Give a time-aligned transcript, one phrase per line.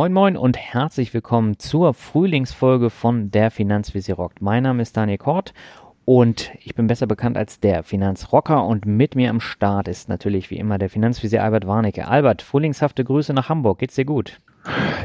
[0.00, 4.40] Moin Moin und herzlich willkommen zur Frühlingsfolge von der Finanzvisier rockt.
[4.40, 5.52] Mein Name ist Daniel Kort
[6.06, 10.50] und ich bin besser bekannt als der Finanzrocker und mit mir am Start ist natürlich
[10.50, 12.08] wie immer der Finanzvisier Albert Warnecke.
[12.08, 13.80] Albert, frühlingshafte Grüße nach Hamburg.
[13.80, 14.40] Geht's dir gut?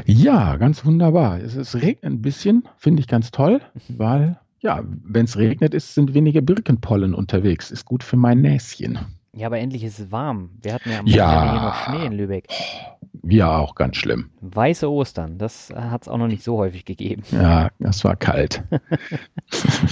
[0.06, 1.40] Ja, ganz wunderbar.
[1.40, 5.94] Es, es regnet ein bisschen, finde ich ganz toll, weil ja, wenn es regnet ist,
[5.94, 7.70] sind weniger Birkenpollen unterwegs.
[7.70, 8.98] Ist gut für mein Näschen.
[9.36, 10.50] Ja, aber endlich ist es warm.
[10.62, 11.52] Wir hatten ja am Ja.
[11.52, 12.48] Hier noch Schnee in Lübeck.
[13.22, 14.30] Wir auch ganz schlimm.
[14.40, 17.22] Weiße Ostern, das hat es auch noch nicht so häufig gegeben.
[17.32, 18.62] Ja, das war kalt.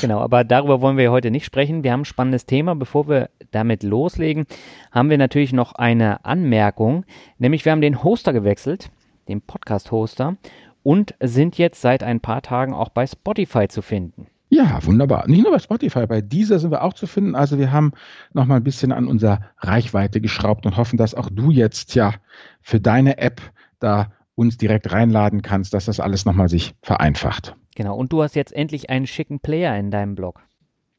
[0.00, 1.84] Genau, aber darüber wollen wir heute nicht sprechen.
[1.84, 2.74] Wir haben ein spannendes Thema.
[2.74, 4.46] Bevor wir damit loslegen,
[4.90, 7.04] haben wir natürlich noch eine Anmerkung.
[7.38, 8.90] Nämlich wir haben den Hoster gewechselt,
[9.28, 10.36] den Podcast-Hoster,
[10.82, 14.26] und sind jetzt seit ein paar Tagen auch bei Spotify zu finden.
[14.54, 15.26] Ja, wunderbar.
[15.26, 17.34] Nicht nur bei Spotify, bei dieser sind wir auch zu finden.
[17.34, 17.90] Also wir haben
[18.34, 22.14] noch mal ein bisschen an unserer Reichweite geschraubt und hoffen, dass auch du jetzt ja
[22.62, 23.42] für deine App
[23.80, 27.56] da uns direkt reinladen kannst, dass das alles noch mal sich vereinfacht.
[27.74, 30.40] Genau, und du hast jetzt endlich einen schicken Player in deinem Blog.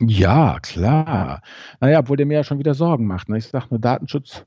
[0.02, 1.42] Ja, klar.
[1.80, 3.30] Naja, obwohl der mir ja schon wieder Sorgen macht.
[3.30, 3.38] Ne?
[3.38, 4.45] Ich sage nur Datenschutz.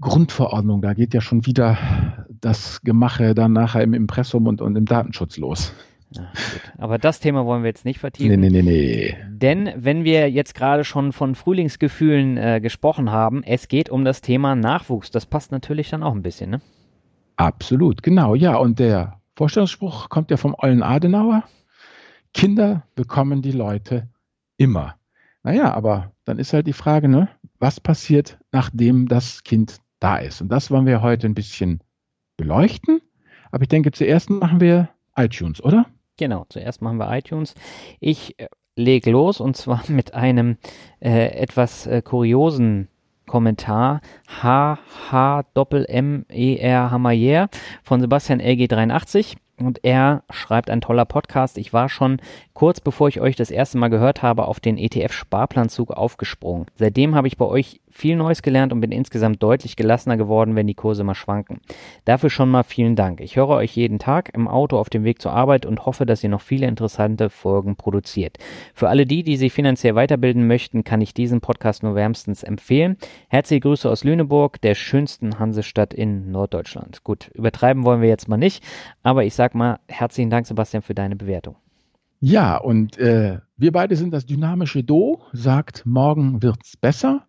[0.00, 1.78] Grundverordnung, da geht ja schon wieder
[2.28, 5.72] das Gemache dann nachher im Impressum und, und im Datenschutz los.
[6.78, 8.40] Aber das Thema wollen wir jetzt nicht vertiefen.
[8.40, 9.16] Nee, nee, nee, nee.
[9.28, 14.20] Denn wenn wir jetzt gerade schon von Frühlingsgefühlen äh, gesprochen haben, es geht um das
[14.20, 15.10] Thema Nachwuchs.
[15.10, 16.60] Das passt natürlich dann auch ein bisschen, ne?
[17.36, 18.34] Absolut, genau.
[18.34, 21.44] Ja, und der Vorstellungsspruch kommt ja vom Ollen Adenauer.
[22.32, 24.08] Kinder bekommen die Leute
[24.56, 24.96] immer.
[25.42, 30.40] Naja, aber dann ist halt die Frage, ne, was passiert, nachdem das Kind da ist?
[30.40, 31.80] Und das wollen wir heute ein bisschen
[32.36, 33.00] beleuchten.
[33.50, 35.86] Aber ich denke, zuerst machen wir iTunes, oder?
[36.16, 37.54] Genau, zuerst machen wir iTunes.
[38.00, 40.56] Ich äh, leg los und zwar mit einem
[41.00, 42.88] äh, etwas äh, kuriosen
[43.26, 44.00] Kommentar
[44.42, 44.78] H
[45.10, 47.48] H Doppel M E R Hamayer
[47.82, 51.56] von Sebastian LG83 und er schreibt ein toller Podcast.
[51.58, 52.20] Ich war schon
[52.52, 56.66] kurz bevor ich euch das erste Mal gehört habe auf den ETF Sparplanzug aufgesprungen.
[56.74, 60.66] Seitdem habe ich bei euch viel Neues gelernt und bin insgesamt deutlich gelassener geworden, wenn
[60.66, 61.60] die Kurse mal schwanken.
[62.04, 63.20] Dafür schon mal vielen Dank.
[63.20, 66.24] Ich höre euch jeden Tag im Auto auf dem Weg zur Arbeit und hoffe, dass
[66.24, 68.38] ihr noch viele interessante Folgen produziert.
[68.74, 72.96] Für alle die, die sich finanziell weiterbilden möchten, kann ich diesen Podcast nur wärmstens empfehlen.
[73.28, 77.04] Herzliche Grüße aus Lüneburg, der schönsten Hansestadt in Norddeutschland.
[77.04, 78.64] Gut, übertreiben wollen wir jetzt mal nicht,
[79.04, 81.54] aber ich sag mal herzlichen Dank, Sebastian, für deine Bewertung.
[82.26, 87.26] Ja, und äh, wir beide sind das dynamische Do, sagt, morgen wird's besser.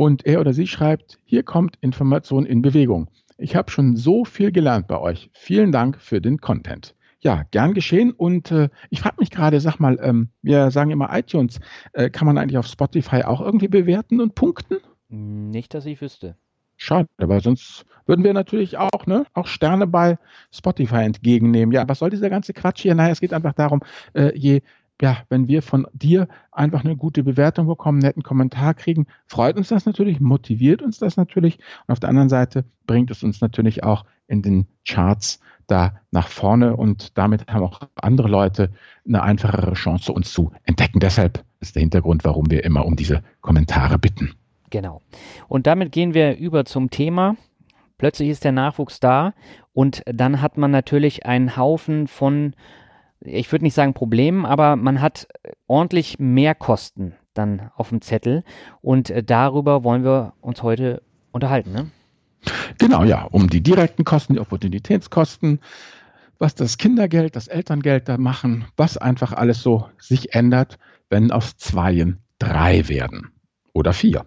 [0.00, 3.08] Und er oder sie schreibt, hier kommt Information in Bewegung.
[3.36, 5.28] Ich habe schon so viel gelernt bei euch.
[5.34, 6.94] Vielen Dank für den Content.
[7.20, 8.10] Ja, gern geschehen.
[8.10, 11.60] Und äh, ich frage mich gerade, sag mal, ähm, wir sagen immer iTunes,
[11.92, 14.78] äh, kann man eigentlich auf Spotify auch irgendwie bewerten und punkten?
[15.10, 16.34] Nicht, dass ich wüsste.
[16.78, 20.16] Schade, weil sonst würden wir natürlich auch, ne, auch Sterne bei
[20.50, 21.74] Spotify entgegennehmen.
[21.74, 22.94] Ja, was soll dieser ganze Quatsch hier?
[22.94, 23.82] Naja, es geht einfach darum,
[24.14, 24.62] äh, je,
[25.00, 29.56] ja, wenn wir von dir einfach eine gute Bewertung bekommen, einen netten Kommentar kriegen, freut
[29.56, 31.58] uns das natürlich, motiviert uns das natürlich.
[31.86, 36.28] Und auf der anderen Seite bringt es uns natürlich auch in den Charts da nach
[36.28, 38.70] vorne und damit haben auch andere Leute
[39.06, 41.00] eine einfachere Chance, uns zu entdecken.
[41.00, 44.32] Deshalb ist der Hintergrund, warum wir immer um diese Kommentare bitten.
[44.70, 45.00] Genau.
[45.48, 47.36] Und damit gehen wir über zum Thema.
[47.98, 49.34] Plötzlich ist der Nachwuchs da
[49.72, 52.54] und dann hat man natürlich einen Haufen von,
[53.20, 55.28] ich würde nicht sagen Problemen, aber man hat
[55.66, 58.44] ordentlich mehr Kosten dann auf dem Zettel
[58.80, 61.72] und äh, darüber wollen wir uns heute unterhalten.
[61.72, 61.90] Ne?
[62.78, 65.60] Genau, ja, um die direkten Kosten, die Opportunitätskosten,
[66.38, 70.78] was das Kindergeld, das Elterngeld da machen, was einfach alles so sich ändert,
[71.10, 73.30] wenn aus Zweien drei werden
[73.72, 74.24] oder vier.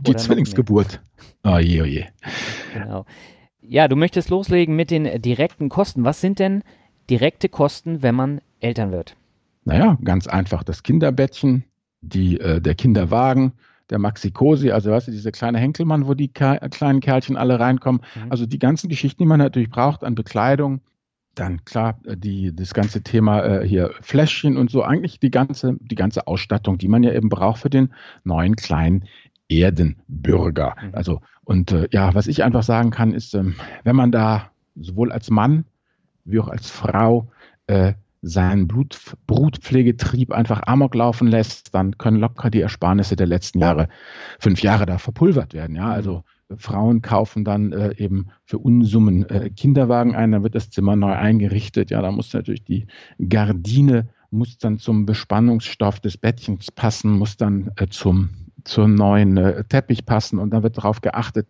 [0.00, 1.00] Die Oder Zwillingsgeburt.
[1.44, 2.04] Oh je, oh je.
[2.74, 3.04] Genau.
[3.60, 6.04] Ja, du möchtest loslegen mit den direkten Kosten.
[6.04, 6.62] Was sind denn
[7.12, 9.16] direkte Kosten, wenn man Eltern wird?
[9.64, 10.64] Naja, ganz einfach.
[10.64, 11.64] Das Kinderbettchen,
[12.00, 13.52] die, äh, der Kinderwagen,
[13.90, 18.00] der Maxi-Cosi, also weißt du, dieser kleine Henkelmann, wo die Ke kleinen Kerlchen alle reinkommen.
[18.14, 18.32] Mhm.
[18.32, 20.80] Also die ganzen Geschichten, die man natürlich braucht an Bekleidung.
[21.34, 25.76] Dann klar, äh, die, das ganze Thema äh, hier Fläschchen und so, eigentlich die ganze,
[25.80, 27.92] die ganze Ausstattung, die man ja eben braucht für den
[28.24, 29.04] neuen kleinen
[29.50, 30.76] Erdenbürger.
[30.80, 30.94] Mhm.
[30.94, 33.54] Also, und äh, ja, was ich einfach sagen kann, ist, ähm,
[33.84, 35.66] wenn man da sowohl als Mann
[36.24, 37.30] wie auch als Frau
[37.66, 43.58] äh, seinen Blut, Brutpflegetrieb einfach amok laufen lässt, dann können locker die Ersparnisse der letzten
[43.58, 43.88] Jahre,
[44.38, 45.74] fünf Jahre da verpulvert werden.
[45.74, 50.54] Ja, also äh, Frauen kaufen dann äh, eben für Unsummen äh, Kinderwagen ein, dann wird
[50.54, 51.90] das Zimmer neu eingerichtet.
[51.90, 52.86] Ja, da muss natürlich die
[53.28, 58.30] Gardine muss dann zum Bespannungsstoff des Bettchens passen, muss dann äh, zum
[58.64, 61.46] zum neuen äh, Teppich passen und dann wird darauf geachtet.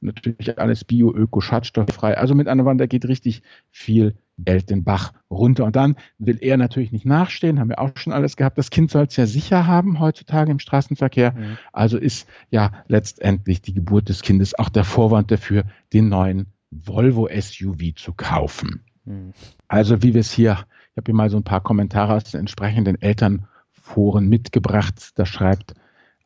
[0.00, 2.16] Natürlich alles bio, öko, schadstofffrei.
[2.16, 5.64] Also mit anderen Worten, da geht richtig viel Geld den Bach runter.
[5.64, 8.58] Und dann will er natürlich nicht nachstehen, haben wir auch schon alles gehabt.
[8.58, 11.32] Das Kind soll es ja sicher haben heutzutage im Straßenverkehr.
[11.32, 11.58] Mhm.
[11.72, 17.28] Also ist ja letztendlich die Geburt des Kindes auch der Vorwand dafür, den neuen Volvo
[17.28, 18.84] SUV zu kaufen.
[19.04, 19.32] Mhm.
[19.68, 22.40] Also wie wir es hier, ich habe hier mal so ein paar Kommentare aus den
[22.40, 25.12] entsprechenden Elternforen mitgebracht.
[25.14, 25.74] Da schreibt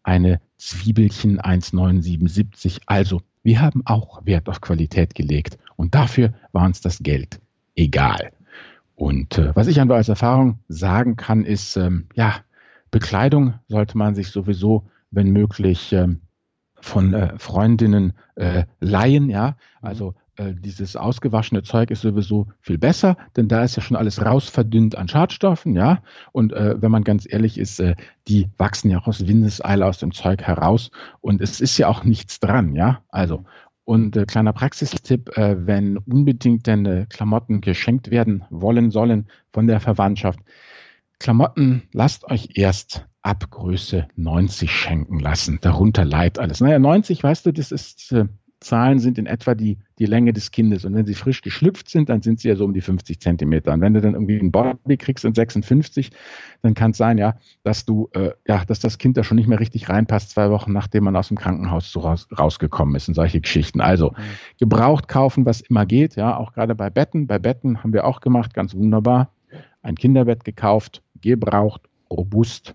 [0.08, 2.80] eine Zwiebelchen 19770.
[2.86, 7.40] Also wir haben auch Wert auf Qualität gelegt und dafür war uns das Geld
[7.76, 8.32] egal.
[8.94, 12.36] Und äh, was ich einfach als Erfahrung sagen kann, ist, ähm, ja,
[12.90, 16.22] Bekleidung sollte man sich sowieso, wenn möglich, ähm,
[16.80, 19.56] von äh, Freundinnen äh, leihen, ja.
[19.82, 24.24] Also äh, dieses ausgewaschene Zeug ist sowieso viel besser, denn da ist ja schon alles
[24.24, 26.02] rausverdünnt an Schadstoffen, ja.
[26.32, 27.96] Und äh, wenn man ganz ehrlich ist, äh,
[28.28, 30.90] die wachsen ja auch aus Windeseile aus dem Zeug heraus
[31.20, 33.02] und es ist ja auch nichts dran, ja.
[33.08, 33.44] Also
[33.84, 39.66] und äh, kleiner Praxistipp, äh, wenn unbedingt denn äh, Klamotten geschenkt werden wollen sollen von
[39.66, 40.40] der Verwandtschaft,
[41.18, 45.58] Klamotten lasst euch erst ab Größe 90 schenken lassen.
[45.62, 46.60] Darunter leidet alles.
[46.60, 48.26] Naja, 90, weißt du, das ist äh,
[48.60, 50.84] Zahlen sind in etwa die, die Länge des Kindes.
[50.84, 53.72] Und wenn sie frisch geschlüpft sind, dann sind sie ja so um die 50 Zentimeter.
[53.72, 56.10] Und wenn du dann irgendwie einen Body kriegst in 56,
[56.62, 59.46] dann kann es sein, ja, dass du, äh, ja, dass das Kind da schon nicht
[59.46, 63.40] mehr richtig reinpasst, zwei Wochen nachdem man aus dem Krankenhaus raus, rausgekommen ist und solche
[63.40, 63.80] Geschichten.
[63.80, 64.14] Also,
[64.58, 67.28] gebraucht kaufen, was immer geht, ja, auch gerade bei Betten.
[67.28, 69.32] Bei Betten haben wir auch gemacht, ganz wunderbar.
[69.82, 72.74] Ein Kinderbett gekauft, gebraucht, robust,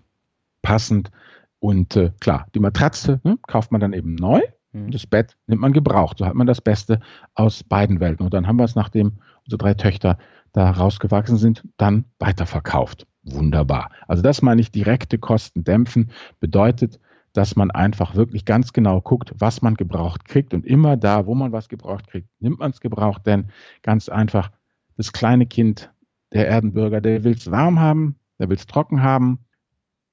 [0.62, 1.10] passend.
[1.58, 4.40] Und äh, klar, die Matratze ne, kauft man dann eben neu
[4.74, 4.90] Mhm.
[4.90, 6.18] Das Bett nimmt man gebraucht.
[6.18, 7.00] So hat man das Beste
[7.34, 8.24] aus beiden Welten.
[8.24, 9.12] Und dann haben wir es, nachdem
[9.44, 10.18] unsere drei Töchter
[10.52, 13.06] da rausgewachsen sind, dann weiterverkauft.
[13.22, 13.90] Wunderbar.
[14.06, 16.10] Also das meine ich, direkte Kosten dämpfen
[16.40, 17.00] bedeutet,
[17.32, 20.54] dass man einfach wirklich ganz genau guckt, was man gebraucht kriegt.
[20.54, 23.26] Und immer da, wo man was gebraucht kriegt, nimmt man es gebraucht.
[23.26, 23.50] Denn
[23.82, 24.50] ganz einfach,
[24.96, 25.90] das kleine Kind,
[26.32, 29.40] der Erdenbürger, der will es warm haben, der will es trocken haben,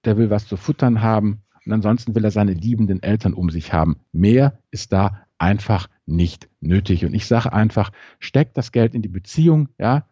[0.06, 3.74] der will was zu futtern haben und ansonsten will er seine liebenden Eltern um sich
[3.74, 3.98] haben.
[4.12, 7.06] Mehr ist da einfach nicht nötig.
[7.06, 10.06] Und ich sage einfach, steckt das Geld in die Beziehung, ja,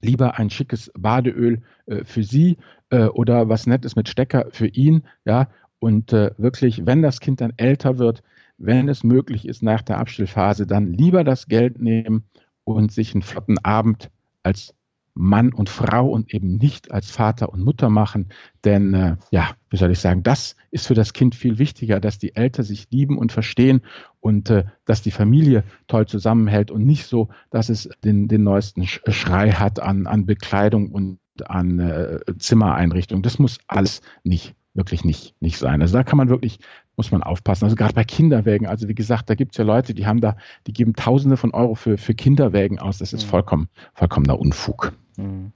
[0.00, 2.58] lieber ein schickes Badeöl äh, für Sie
[2.90, 5.48] äh, oder was Nettes mit Stecker für ihn, ja,
[5.78, 8.22] und äh, wirklich, wenn das Kind dann älter wird,
[8.56, 12.24] wenn es möglich ist nach der Abstillphase, dann lieber das Geld nehmen
[12.64, 14.10] und sich einen flotten Abend
[14.44, 14.74] als
[15.14, 18.28] Mann und Frau und eben nicht als Vater und Mutter machen.
[18.64, 22.18] Denn äh, ja, wie soll ich sagen, das ist für das Kind viel wichtiger, dass
[22.18, 23.82] die Eltern sich lieben und verstehen
[24.20, 28.86] und äh, dass die Familie toll zusammenhält und nicht so, dass es den, den neuesten
[28.86, 33.22] Schrei hat an, an Bekleidung und an äh, Zimmereinrichtung.
[33.22, 35.82] Das muss alles nicht wirklich nicht, nicht sein.
[35.82, 36.58] Also da kann man wirklich,
[36.96, 37.64] muss man aufpassen.
[37.64, 40.36] Also gerade bei Kinderwägen, also wie gesagt, da gibt es ja Leute, die haben da,
[40.66, 42.98] die geben Tausende von Euro für, für Kinderwägen aus.
[42.98, 43.30] Das ist mhm.
[43.30, 44.92] vollkommen, vollkommener Unfug.
[45.16, 45.52] Mhm.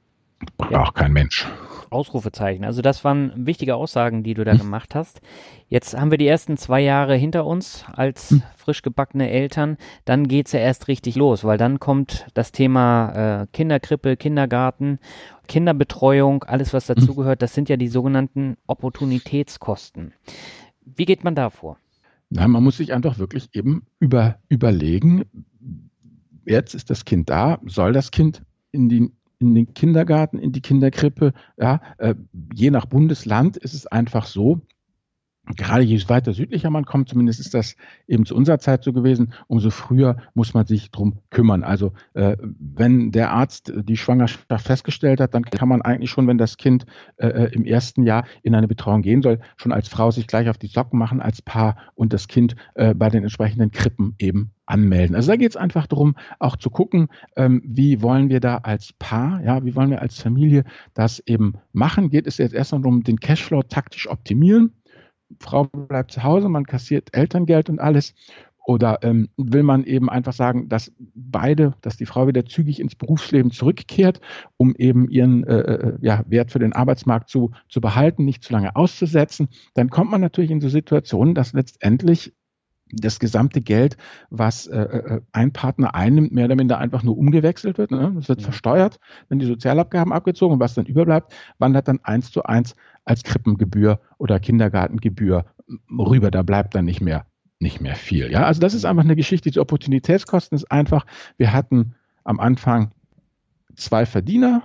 [0.57, 0.91] Braucht ja.
[0.93, 1.47] kein Mensch.
[1.91, 2.65] Ausrufezeichen.
[2.65, 4.59] Also das waren wichtige Aussagen, die du da hm.
[4.59, 5.21] gemacht hast.
[5.69, 8.43] Jetzt haben wir die ersten zwei Jahre hinter uns als hm.
[8.57, 9.77] frisch gebackene Eltern.
[10.05, 14.99] Dann geht's ja erst richtig los, weil dann kommt das Thema äh, Kinderkrippe, Kindergarten,
[15.49, 16.97] Kinderbetreuung, alles was hm.
[16.97, 17.43] dazugehört.
[17.43, 20.13] Das sind ja die sogenannten Opportunitätskosten.
[20.85, 21.79] Wie geht man da vor?
[22.29, 25.25] Na, man muss sich einfach wirklich eben über, überlegen,
[26.45, 30.63] jetzt ist das Kind da, soll das Kind in die in den Kindergarten, in die
[30.63, 31.33] Kinderkrippe.
[31.59, 32.15] Ja, äh,
[32.55, 34.63] je nach Bundesland ist es einfach so,
[35.55, 37.77] gerade je weiter südlicher man kommt, zumindest ist das
[38.09, 41.63] eben zu unserer Zeit so gewesen, umso früher muss man sich drum kümmern.
[41.63, 46.39] Also äh, wenn der Arzt die Schwangerschaft festgestellt hat, dann kann man eigentlich schon, wenn
[46.39, 46.87] das Kind
[47.17, 50.49] äh, äh, im ersten Jahr in eine Betreuung gehen soll, schon als Frau sich gleich
[50.49, 54.51] auf die Socken machen als Paar und das Kind äh, bei den entsprechenden Krippen eben
[54.67, 55.15] anmelden.
[55.15, 58.93] Also da geht es einfach darum, auch zu gucken, ähm, wie wollen wir da als
[58.99, 62.11] Paar, ja, wie wollen wir als Familie das eben machen.
[62.11, 64.73] Geht es jetzt erstmal darum, den Cashflow taktisch optimieren
[65.41, 68.15] Frau bleibt zu Hause, man kassiert Elterngeld und alles.
[68.67, 72.97] Oder ähm, will man eben einfach sagen, dass beide, dass die Frau wieder zügig ins
[72.97, 74.21] Berufsleben zurückkehrt,
[74.57, 78.53] um eben ihren äh, äh, ja, Wert für den Arbeitsmarkt zu, zu behalten, nicht zu
[78.53, 82.35] lange auszusetzen, dann kommt man natürlich in so Situationen, dass letztendlich
[82.91, 83.97] das gesamte Geld,
[84.31, 87.93] was äh, äh ein Partner einnimmt, mehr oder minder einfach nur umgewechselt wird.
[87.93, 88.13] Ne?
[88.17, 88.45] Das wird ja.
[88.45, 92.75] versteuert, wenn die Sozialabgaben abgezogen und was dann überbleibt, wandert dann eins zu eins
[93.07, 95.47] als Krippengebühr oder Kindergartengebühr
[95.91, 96.31] rüber.
[96.31, 97.25] Da bleibt dann nicht mehr,
[97.59, 98.31] nicht mehr viel.
[98.31, 99.51] Ja, also das ist einfach eine Geschichte.
[99.51, 101.07] Die Opportunitätskosten ist einfach,
[101.39, 101.95] wir hatten
[102.25, 102.91] am Anfang
[103.77, 104.65] zwei Verdiener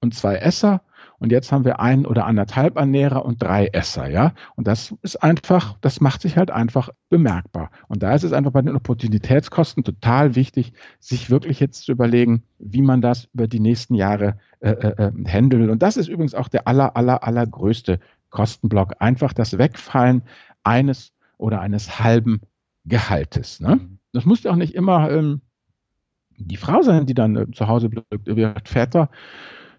[0.00, 0.82] und zwei Esser
[1.18, 4.32] und jetzt haben wir ein oder anderthalb Ernährer und drei Esser, ja.
[4.54, 7.70] Und das ist einfach, das macht sich halt einfach bemerkbar.
[7.88, 12.42] Und da ist es einfach bei den Opportunitätskosten total wichtig, sich wirklich jetzt zu überlegen,
[12.58, 15.70] wie man das über die nächsten Jahre äh, äh, äh handelt.
[15.70, 17.98] Und das ist übrigens auch der aller, aller, allergrößte
[18.30, 18.94] Kostenblock.
[18.98, 20.22] Einfach das Wegfallen
[20.64, 22.40] eines oder eines halben
[22.84, 23.60] Gehaltes.
[23.60, 23.80] Ne?
[24.12, 25.40] Das muss ja auch nicht immer ähm,
[26.38, 28.68] die Frau sein, die dann äh, zu Hause bleibt.
[28.68, 29.10] Väter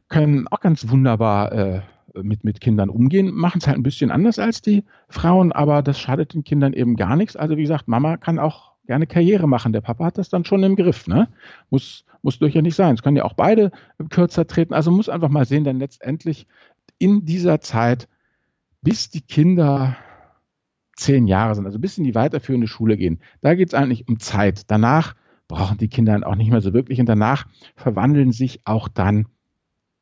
[0.09, 1.81] können auch ganz wunderbar äh,
[2.21, 5.99] mit, mit Kindern umgehen, machen es halt ein bisschen anders als die Frauen, aber das
[5.99, 7.35] schadet den Kindern eben gar nichts.
[7.35, 9.73] Also wie gesagt, Mama kann auch gerne Karriere machen.
[9.73, 11.07] Der Papa hat das dann schon im Griff.
[11.07, 11.27] Ne?
[11.69, 12.95] Muss, muss durchaus nicht sein.
[12.95, 13.71] Es können ja auch beide
[14.09, 14.73] kürzer treten.
[14.73, 16.47] Also muss einfach mal sehen, denn letztendlich
[16.97, 18.07] in dieser Zeit,
[18.81, 19.97] bis die Kinder
[20.95, 24.19] zehn Jahre sind, also bis in die weiterführende Schule gehen, da geht es eigentlich um
[24.19, 24.71] Zeit.
[24.71, 25.15] Danach
[25.47, 27.45] brauchen die Kinder auch nicht mehr so wirklich und danach
[27.75, 29.27] verwandeln sich auch dann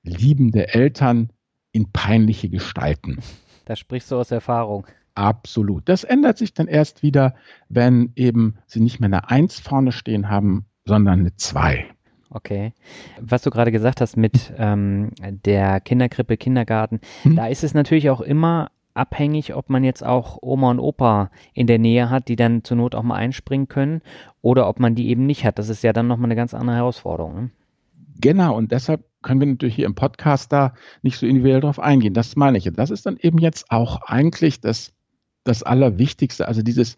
[0.05, 1.29] liebende Eltern
[1.71, 3.19] in peinliche Gestalten.
[3.65, 4.85] Da sprichst du aus Erfahrung.
[5.15, 5.87] Absolut.
[5.87, 7.35] Das ändert sich dann erst wieder,
[7.69, 11.85] wenn eben sie nicht mehr eine Eins vorne stehen haben, sondern eine Zwei.
[12.29, 12.73] Okay.
[13.19, 17.37] Was du gerade gesagt hast mit ähm, der Kinderkrippe, Kindergarten, hm.
[17.37, 21.67] da ist es natürlich auch immer abhängig, ob man jetzt auch Oma und Opa in
[21.67, 24.01] der Nähe hat, die dann zur Not auch mal einspringen können,
[24.41, 25.59] oder ob man die eben nicht hat.
[25.59, 27.35] Das ist ja dann nochmal eine ganz andere Herausforderung.
[27.35, 27.49] Ne?
[28.19, 32.13] Genau, und deshalb können wir natürlich hier im Podcast da nicht so individuell drauf eingehen.
[32.13, 32.71] Das meine ich.
[32.73, 34.93] Das ist dann eben jetzt auch eigentlich das,
[35.43, 36.47] das Allerwichtigste.
[36.47, 36.97] Also dieses,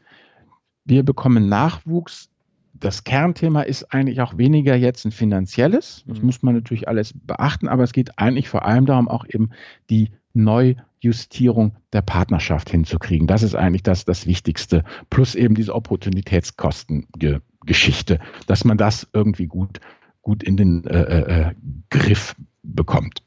[0.86, 2.30] wir bekommen Nachwuchs.
[2.74, 6.04] Das Kernthema ist eigentlich auch weniger jetzt ein finanzielles.
[6.06, 6.28] Das mhm.
[6.28, 9.50] muss man natürlich alles beachten, aber es geht eigentlich vor allem darum, auch eben
[9.90, 13.26] die Neujustierung der Partnerschaft hinzukriegen.
[13.26, 14.84] Das ist eigentlich das, das Wichtigste.
[15.10, 19.80] Plus eben diese Opportunitätskostengeschichte, dass man das irgendwie gut
[20.28, 21.54] gut in den äh, äh, äh,
[21.90, 23.24] Griff bekommt.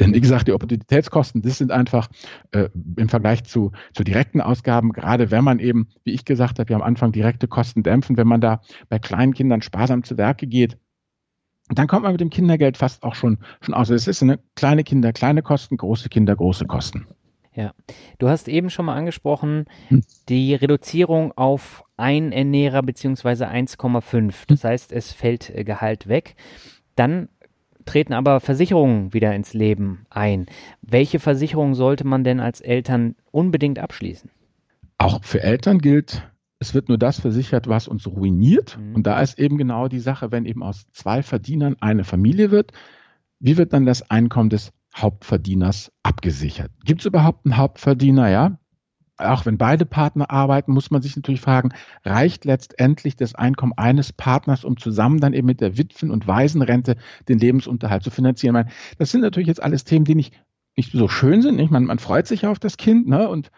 [0.00, 2.08] Denn wie gesagt, die Opportunitätskosten, das sind einfach
[2.50, 6.68] äh, im Vergleich zu, zu direkten Ausgaben, gerade wenn man eben, wie ich gesagt habe,
[6.68, 10.48] wir am Anfang direkte Kosten dämpfen, wenn man da bei kleinen Kindern sparsam zu Werke
[10.48, 10.76] geht,
[11.68, 13.90] dann kommt man mit dem Kindergeld fast auch schon, schon aus.
[13.90, 17.06] Es ist eine kleine Kinder, kleine Kosten, große Kinder, große Kosten.
[17.54, 17.74] Ja,
[18.18, 20.02] du hast eben schon mal angesprochen, hm.
[20.28, 24.34] die Reduzierung auf ein Ernährer beziehungsweise 1,5.
[24.46, 26.36] Das heißt, es fällt äh, Gehalt weg.
[26.94, 27.28] Dann
[27.84, 30.46] treten aber Versicherungen wieder ins Leben ein.
[30.80, 34.30] Welche Versicherung sollte man denn als Eltern unbedingt abschließen?
[34.98, 36.22] Auch für Eltern gilt,
[36.60, 38.78] es wird nur das versichert, was uns ruiniert.
[38.78, 38.94] Mhm.
[38.96, 42.72] Und da ist eben genau die Sache, wenn eben aus zwei Verdienern eine Familie wird,
[43.40, 46.70] wie wird dann das Einkommen des Hauptverdieners abgesichert.
[46.84, 48.28] Gibt es überhaupt einen Hauptverdiener?
[48.28, 48.58] Ja.
[49.16, 51.70] Auch wenn beide Partner arbeiten, muss man sich natürlich fragen,
[52.04, 56.96] reicht letztendlich das Einkommen eines Partners, um zusammen dann eben mit der Witwen- und Waisenrente
[57.28, 58.70] den Lebensunterhalt zu finanzieren?
[58.98, 60.34] Das sind natürlich jetzt alles Themen, die nicht
[60.76, 61.56] nicht so schön sind.
[61.56, 61.70] Nicht?
[61.70, 63.28] Man, man freut sich auf das Kind ne?
[63.28, 63.50] und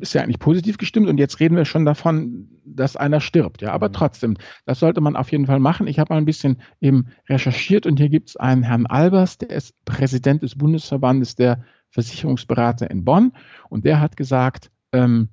[0.00, 1.08] ist ja eigentlich positiv gestimmt.
[1.08, 3.62] Und jetzt reden wir schon davon, dass einer stirbt.
[3.62, 3.92] Ja, aber mhm.
[3.92, 5.86] trotzdem, das sollte man auf jeden Fall machen.
[5.86, 9.50] Ich habe mal ein bisschen eben recherchiert und hier gibt es einen Herrn Albers, der
[9.50, 13.32] ist Präsident des Bundesverbandes der Versicherungsberater in Bonn
[13.68, 15.28] und der hat gesagt, ähm,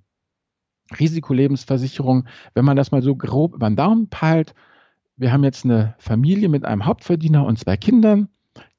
[0.99, 4.53] Risikolebensversicherung, wenn man das mal so grob über den Daumen peilt,
[5.15, 8.29] wir haben jetzt eine Familie mit einem Hauptverdiener und zwei Kindern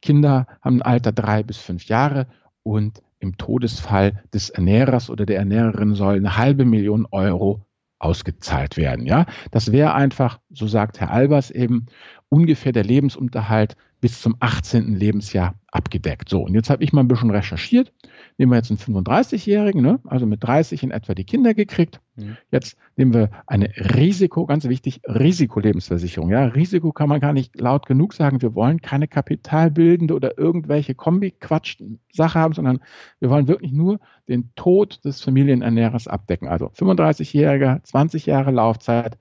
[0.02, 2.26] Kinder haben ein Alter drei bis fünf Jahre
[2.62, 7.66] und im Todesfall des Ernährers oder der Ernährerin soll eine halbe Million Euro
[7.98, 9.06] ausgezahlt werden.
[9.06, 11.86] Ja, das wäre einfach, so sagt Herr Albers eben,
[12.28, 14.96] ungefähr der Lebensunterhalt bis zum 18.
[14.96, 16.28] Lebensjahr abgedeckt.
[16.28, 17.90] So, und jetzt habe ich mal ein bisschen recherchiert.
[18.36, 19.98] Nehmen wir jetzt einen 35-Jährigen, ne?
[20.04, 22.02] also mit 30 in etwa die Kinder gekriegt.
[22.16, 22.36] Mhm.
[22.50, 26.28] Jetzt nehmen wir eine Risiko, ganz wichtig, Risikolebensversicherung.
[26.28, 28.42] Ja, Risiko kann man gar nicht laut genug sagen.
[28.42, 32.80] Wir wollen keine kapitalbildende oder irgendwelche Kombi-Quatsch-Sache haben, sondern
[33.20, 36.46] wir wollen wirklich nur den Tod des Familienernährers abdecken.
[36.46, 39.16] Also 35-Jähriger, 20 Jahre Laufzeit,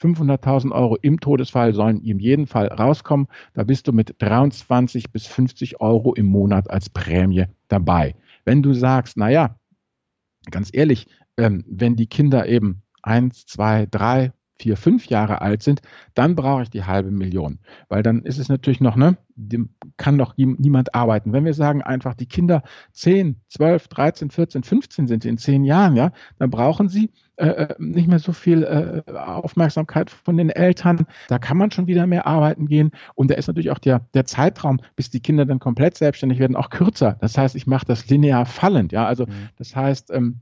[0.00, 3.28] 500.000 Euro im Todesfall sollen in jedem Fall rauskommen.
[3.54, 8.14] Da bist du mit 23 bis 50 Euro im Monat als Prämie dabei.
[8.44, 9.58] Wenn du sagst, naja,
[10.50, 15.82] ganz ehrlich, ähm, wenn die Kinder eben eins, zwei, drei, vier, fünf Jahre alt sind,
[16.14, 17.58] dann brauche ich die halbe Million.
[17.88, 19.16] Weil dann ist es natürlich noch, ne,
[19.96, 21.32] kann doch niemand arbeiten.
[21.32, 22.62] Wenn wir sagen einfach, die Kinder
[22.92, 27.74] 10, 12, 13, 14, 15 sind in zehn Jahren, ja, dann brauchen sie äh, äh,
[27.78, 31.06] nicht mehr so viel äh, Aufmerksamkeit von den Eltern.
[31.28, 32.92] Da kann man schon wieder mehr arbeiten gehen.
[33.14, 36.56] Und da ist natürlich auch der, der Zeitraum, bis die Kinder dann komplett selbstständig werden,
[36.56, 37.18] auch kürzer.
[37.20, 38.90] Das heißt, ich mache das linear fallend.
[38.92, 39.50] Ja, also mhm.
[39.58, 40.40] das heißt, ähm,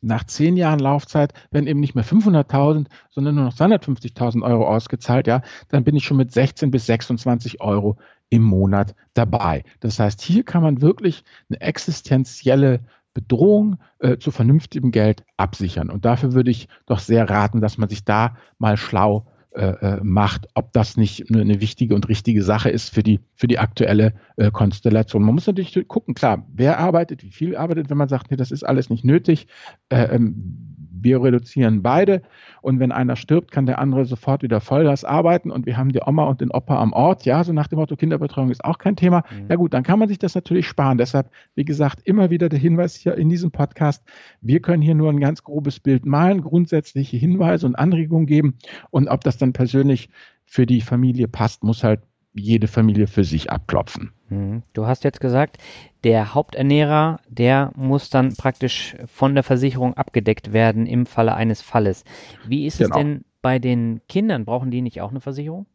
[0.00, 5.26] nach zehn Jahren Laufzeit werden eben nicht mehr 500.000, sondern nur noch 250.000 Euro ausgezahlt,
[5.26, 7.96] ja, dann bin ich schon mit 16 bis 26 Euro
[8.30, 9.64] im Monat dabei.
[9.80, 12.80] Das heißt, hier kann man wirklich eine existenzielle
[13.14, 15.90] Bedrohung äh, zu vernünftigem Geld absichern.
[15.90, 20.00] Und dafür würde ich doch sehr raten, dass man sich da mal schlau äh, äh
[20.02, 23.58] macht, ob das nicht eine, eine, wichtige und richtige Sache ist für die, für die
[23.58, 25.22] aktuelle äh, Konstellation.
[25.22, 28.50] Man muss natürlich gucken, klar, wer arbeitet, wie viel arbeitet, wenn man sagt, nee, das
[28.50, 29.46] ist alles nicht nötig.
[29.88, 30.67] Äh, ähm,
[31.02, 32.22] wir reduzieren beide
[32.62, 36.00] und wenn einer stirbt, kann der andere sofort wieder Vollgas arbeiten und wir haben die
[36.04, 38.96] Oma und den Opa am Ort, ja, so nach dem Motto Kinderbetreuung ist auch kein
[38.96, 39.24] Thema.
[39.30, 39.46] Mhm.
[39.48, 40.98] Ja gut, dann kann man sich das natürlich sparen.
[40.98, 44.04] Deshalb, wie gesagt, immer wieder der Hinweis hier in diesem Podcast,
[44.40, 48.54] wir können hier nur ein ganz grobes Bild malen, grundsätzliche Hinweise und Anregungen geben
[48.90, 50.08] und ob das dann persönlich
[50.44, 52.00] für die Familie passt, muss halt
[52.34, 54.12] jede Familie für sich abklopfen.
[54.28, 54.62] Mhm.
[54.72, 55.58] Du hast jetzt gesagt,
[56.04, 62.04] der Haupternährer, der muss dann praktisch von der Versicherung abgedeckt werden im Falle eines Falles.
[62.46, 62.90] Wie ist genau.
[62.90, 64.44] es denn bei den Kindern?
[64.44, 65.66] Brauchen die nicht auch eine Versicherung?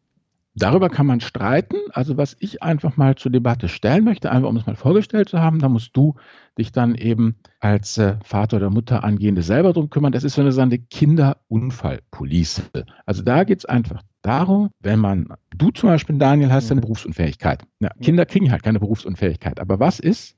[0.56, 1.76] Darüber kann man streiten.
[1.92, 5.40] Also was ich einfach mal zur Debatte stellen möchte, einfach um es mal vorgestellt zu
[5.40, 6.14] haben, da musst du
[6.56, 10.12] dich dann eben als äh, Vater oder Mutter angehende selber drum kümmern.
[10.12, 12.62] Das ist so eine, so eine Kinderunfallpolice.
[13.04, 16.82] Also da geht es einfach darum, wenn man, du zum Beispiel, Daniel, hast eine mhm.
[16.82, 17.64] Berufsunfähigkeit.
[17.80, 19.58] Ja, Kinder kriegen halt keine Berufsunfähigkeit.
[19.58, 20.36] Aber was ist,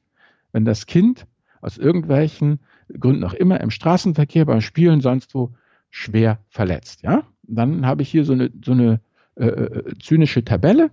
[0.53, 1.27] wenn das Kind
[1.61, 2.61] aus irgendwelchen
[2.99, 5.53] Gründen auch immer im Straßenverkehr, beim Spielen, sonst wo
[5.91, 7.03] schwer verletzt?
[7.03, 9.01] Ja, dann habe ich hier so eine, so eine
[9.37, 10.91] äh, äh, zynische Tabelle.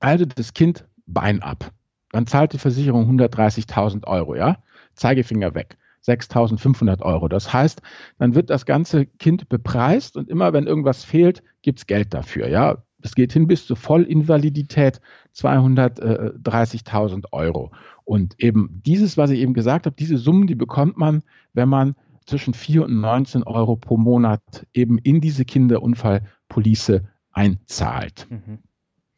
[0.00, 1.72] Also das Kind Bein ab.
[2.12, 4.58] Dann zahlt die Versicherung 130.000 Euro, ja?
[4.94, 5.76] Zeigefinger weg.
[6.04, 7.28] 6.500 Euro.
[7.28, 7.82] Das heißt,
[8.18, 12.48] dann wird das ganze Kind bepreist und immer wenn irgendwas fehlt, gibt es Geld dafür.
[12.48, 15.00] Ja, es geht hin bis zur Vollinvalidität
[15.34, 17.72] 230.000 Euro.
[18.04, 21.96] Und eben dieses, was ich eben gesagt habe, diese Summen, die bekommt man, wenn man
[22.26, 27.02] zwischen 4 und 19 Euro pro Monat eben in diese Kinderunfallpolice
[27.36, 28.26] einzahlt.
[28.30, 28.58] Mhm.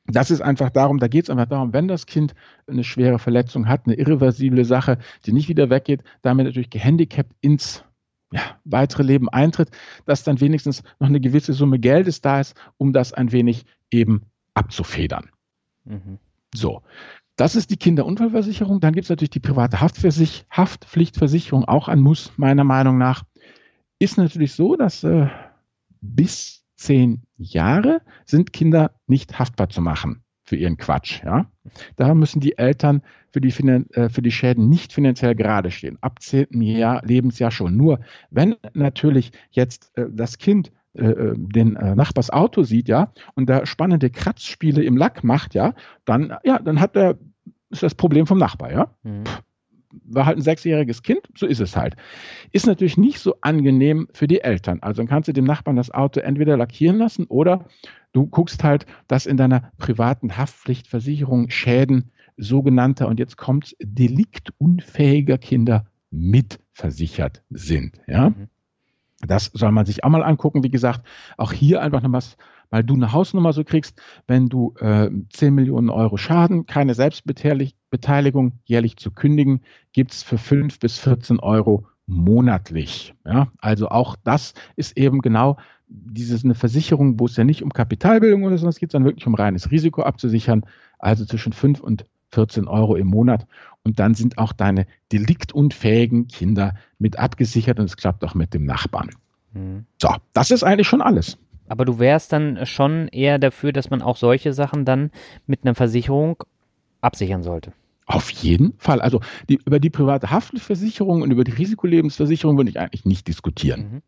[0.07, 2.35] Das ist einfach darum, da geht es einfach darum, wenn das Kind
[2.67, 7.85] eine schwere Verletzung hat, eine irreversible Sache, die nicht wieder weggeht, damit natürlich gehandicapt ins
[8.33, 9.71] ja, weitere Leben eintritt,
[10.07, 14.23] dass dann wenigstens noch eine gewisse Summe Geldes da ist, um das ein wenig eben
[14.55, 15.31] abzufedern.
[15.85, 16.19] Mhm.
[16.55, 16.83] So,
[17.37, 18.81] das ist die Kinderunfallversicherung.
[18.81, 23.25] Dann gibt es natürlich die private Haftversich Haftpflichtversicherung, auch ein Muss, meiner Meinung nach.
[23.99, 25.29] Ist natürlich so, dass äh,
[26.01, 31.23] bis zehn Jahre sind Kinder nicht haftbar zu machen für ihren Quatsch.
[31.25, 31.51] Ja?
[31.97, 35.99] Da müssen die Eltern für die, äh, für die Schäden nicht finanziell gerade stehen.
[36.01, 37.77] Ab zehnten Jahr, Lebensjahr schon.
[37.77, 43.13] Nur wenn natürlich jetzt äh, das Kind äh, äh den äh, Nachbars Auto sieht, ja,
[43.35, 45.75] und da spannende Kratzspiele im Lack macht, ja,
[46.07, 47.19] dann, ja, dann hat er,
[47.69, 48.95] ist das Problem vom Nachbar, ja.
[49.03, 49.25] Mhm
[50.05, 51.97] war halt ein sechsjähriges Kind, so ist es halt.
[52.53, 54.79] Ist natürlich nicht so angenehm für die Eltern.
[54.83, 57.67] Also dann kannst du dem Nachbarn das Auto entweder lackieren lassen oder
[58.13, 65.87] du guckst halt, dass in deiner privaten Haftpflichtversicherung Schäden sogenannter, und jetzt kommt deliktunfähiger Kinder
[66.11, 68.01] mitversichert sind.
[68.07, 68.31] Ja?
[68.31, 68.49] Mhm.
[69.27, 70.63] Das soll man sich auch mal angucken.
[70.63, 71.05] Wie gesagt,
[71.37, 72.37] auch hier einfach noch was
[72.71, 77.78] weil du eine Hausnummer so kriegst, wenn du äh, 10 Millionen Euro Schaden, keine Selbstbeteiligung
[78.65, 79.61] jährlich zu kündigen,
[79.93, 83.15] gibt es für 5 bis 14 Euro monatlich.
[83.27, 87.73] Ja, also auch das ist eben genau dieses eine Versicherung, wo es ja nicht um
[87.73, 90.65] Kapitalbildung oder sowas geht, sondern wirklich um reines Risiko abzusichern,
[90.99, 93.47] also zwischen 5 und 14 Euro im Monat.
[93.85, 98.65] Und dann sind auch deine deliktunfähigen Kinder mit abgesichert und es klappt auch mit dem
[98.65, 99.11] Nachbarn.
[99.53, 99.87] Mhm.
[100.01, 101.39] So, das ist eigentlich schon alles.
[101.69, 105.11] Aber du wärst dann schon eher dafür, dass man auch solche Sachen dann
[105.47, 106.45] mit einer Versicherung
[107.01, 107.73] absichern sollte.
[108.07, 109.01] Auf jeden Fall.
[109.03, 113.81] Also die, über die private Haftversicherung und über die Risikolebensversicherung würde ich eigentlich nicht diskutieren.
[113.81, 114.03] Mhm.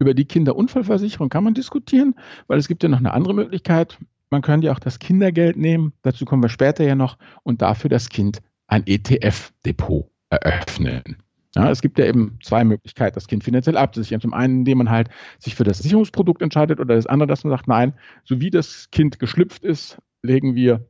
[0.00, 2.16] Über die Kinderunfallversicherung kann man diskutieren,
[2.48, 3.98] weil es gibt ja noch eine andere Möglichkeit.
[4.30, 7.88] Man könnte ja auch das Kindergeld nehmen, dazu kommen wir später ja noch, und dafür
[7.88, 11.16] das Kind ein ETF-Depot eröffnen.
[11.54, 14.20] Ja, es gibt ja eben zwei Möglichkeiten, das Kind finanziell abzusichern.
[14.20, 17.52] Zum einen, indem man halt sich für das Sicherungsprodukt entscheidet oder das andere, dass man
[17.52, 20.84] sagt, nein, so wie das Kind geschlüpft ist, legen wir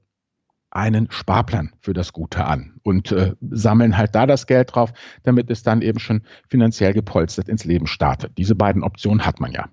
[0.75, 5.49] einen Sparplan für das Gute an und äh, sammeln halt da das Geld drauf, damit
[5.51, 8.37] es dann eben schon finanziell gepolstert ins Leben startet.
[8.37, 9.69] Diese beiden Optionen hat man ja.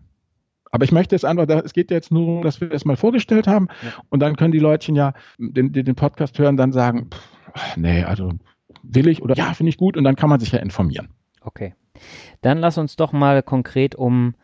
[0.72, 2.96] Aber ich möchte jetzt einfach, es geht ja jetzt nur darum, dass wir das mal
[2.96, 3.94] vorgestellt haben ja.
[4.10, 8.32] und dann können die Leutchen ja den, den Podcast hören, dann sagen, pff, nee, also
[8.84, 11.10] will ich oder ja, finde ich gut und dann kann man sich ja informieren.
[11.42, 11.74] Okay.
[12.42, 14.36] Dann lass uns doch mal konkret um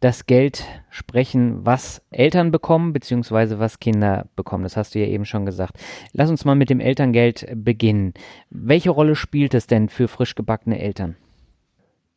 [0.00, 4.64] das Geld sprechen, was Eltern bekommen, beziehungsweise was Kinder bekommen.
[4.64, 5.78] Das hast du ja eben schon gesagt.
[6.12, 8.14] Lass uns mal mit dem Elterngeld beginnen.
[8.50, 11.16] Welche Rolle spielt es denn für frisch gebackene Eltern?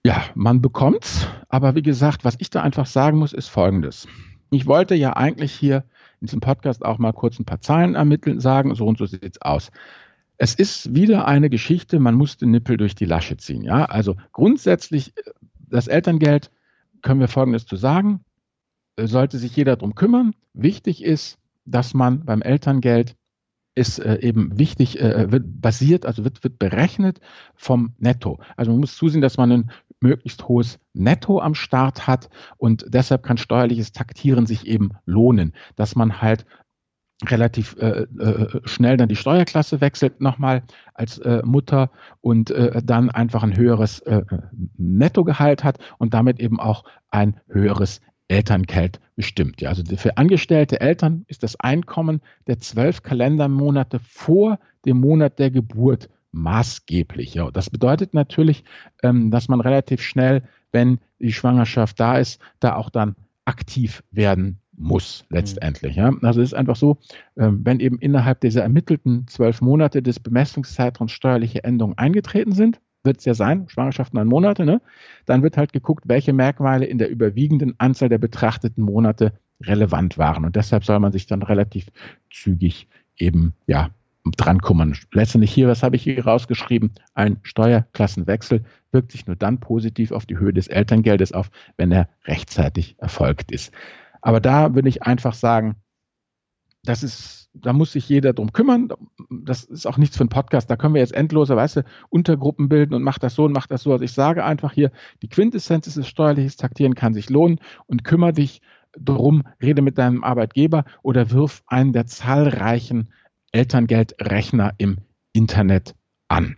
[0.03, 4.07] Ja, man bekommt's, aber wie gesagt, was ich da einfach sagen muss, ist folgendes.
[4.51, 5.83] Ich wollte ja eigentlich hier
[6.21, 9.23] in diesem Podcast auch mal kurz ein paar Zahlen ermitteln, sagen, so und so sieht
[9.23, 9.71] es aus.
[10.37, 13.63] Es ist wieder eine Geschichte, man muss den Nippel durch die Lasche ziehen.
[13.63, 15.31] Ja, also grundsätzlich äh,
[15.69, 16.51] das Elterngeld
[17.01, 18.23] können wir Folgendes zu sagen,
[18.97, 20.33] äh, sollte sich jeder darum kümmern.
[20.53, 23.15] Wichtig ist, dass man beim Elterngeld
[23.75, 27.19] ist äh, eben wichtig, äh, wird basiert, also wird, wird berechnet
[27.55, 28.39] vom Netto.
[28.55, 33.23] Also man muss zusehen, dass man ein möglichst hohes Netto am Start hat und deshalb
[33.23, 36.45] kann steuerliches Taktieren sich eben lohnen, dass man halt
[37.25, 41.89] relativ äh, äh, schnell dann die Steuerklasse wechselt nochmal als äh, Mutter
[42.21, 44.23] und äh, dann einfach ein höheres äh,
[44.77, 49.61] Nettogehalt hat und damit eben auch ein höheres Elterngeld bestimmt.
[49.61, 55.49] Ja, also für angestellte Eltern ist das Einkommen der zwölf Kalendermonate vor dem Monat der
[55.49, 57.33] Geburt maßgeblich.
[57.33, 57.49] Ja.
[57.51, 58.63] Das bedeutet natürlich,
[59.01, 64.59] ähm, dass man relativ schnell, wenn die Schwangerschaft da ist, da auch dann aktiv werden
[64.77, 65.95] muss letztendlich.
[65.95, 66.11] Ja.
[66.21, 66.97] Also es ist einfach so,
[67.35, 73.19] ähm, wenn eben innerhalb dieser ermittelten zwölf Monate des Bemessungszeitraums steuerliche Änderungen eingetreten sind, wird
[73.19, 74.81] es ja sein, Schwangerschaft neun Monate, ne?
[75.25, 80.45] dann wird halt geguckt, welche Merkmale in der überwiegenden Anzahl der betrachteten Monate relevant waren.
[80.45, 81.87] Und deshalb soll man sich dann relativ
[82.29, 82.87] zügig
[83.17, 83.89] eben ja
[84.35, 84.95] dran kümmern.
[85.13, 86.91] Letztendlich hier, was habe ich hier rausgeschrieben?
[87.13, 92.09] Ein Steuerklassenwechsel wirkt sich nur dann positiv auf die Höhe des Elterngeldes auf, wenn er
[92.25, 93.71] rechtzeitig erfolgt ist.
[94.27, 95.77] Aber da würde ich einfach sagen,
[96.83, 98.89] das ist, da muss sich jeder drum kümmern.
[99.29, 100.69] Das ist auch nichts für einen Podcast.
[100.69, 103.71] Da können wir jetzt endlose, weißt du, Untergruppen bilden und macht das so und macht
[103.71, 103.93] das so.
[103.93, 108.33] Also ich sage einfach hier, die Quintessenz ist, steuerliches Taktieren kann sich lohnen und kümmere
[108.33, 108.61] dich
[108.99, 113.13] drum, rede mit deinem Arbeitgeber oder wirf einen der zahlreichen
[113.53, 114.97] Elterngeldrechner im
[115.31, 115.95] Internet
[116.27, 116.57] an.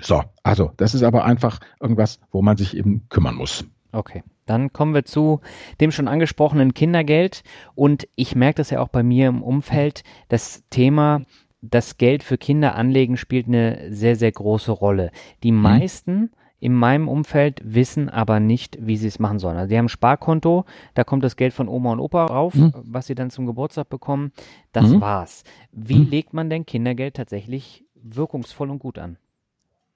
[0.00, 3.66] So, also das ist aber einfach irgendwas, wo man sich eben kümmern muss.
[3.92, 4.22] Okay.
[4.46, 5.40] Dann kommen wir zu
[5.80, 7.42] dem schon angesprochenen Kindergeld.
[7.74, 10.02] Und ich merke das ja auch bei mir im Umfeld.
[10.28, 11.22] Das Thema,
[11.60, 15.10] das Geld für Kinder anlegen, spielt eine sehr, sehr große Rolle.
[15.42, 15.62] Die mhm.
[15.62, 19.56] meisten in meinem Umfeld wissen aber nicht, wie sie es machen sollen.
[19.56, 22.72] Also die haben ein Sparkonto, da kommt das Geld von Oma und Opa rauf, mhm.
[22.82, 24.32] was sie dann zum Geburtstag bekommen.
[24.72, 25.00] Das mhm.
[25.00, 25.44] war's.
[25.72, 26.10] Wie mhm.
[26.10, 29.18] legt man denn Kindergeld tatsächlich wirkungsvoll und gut an?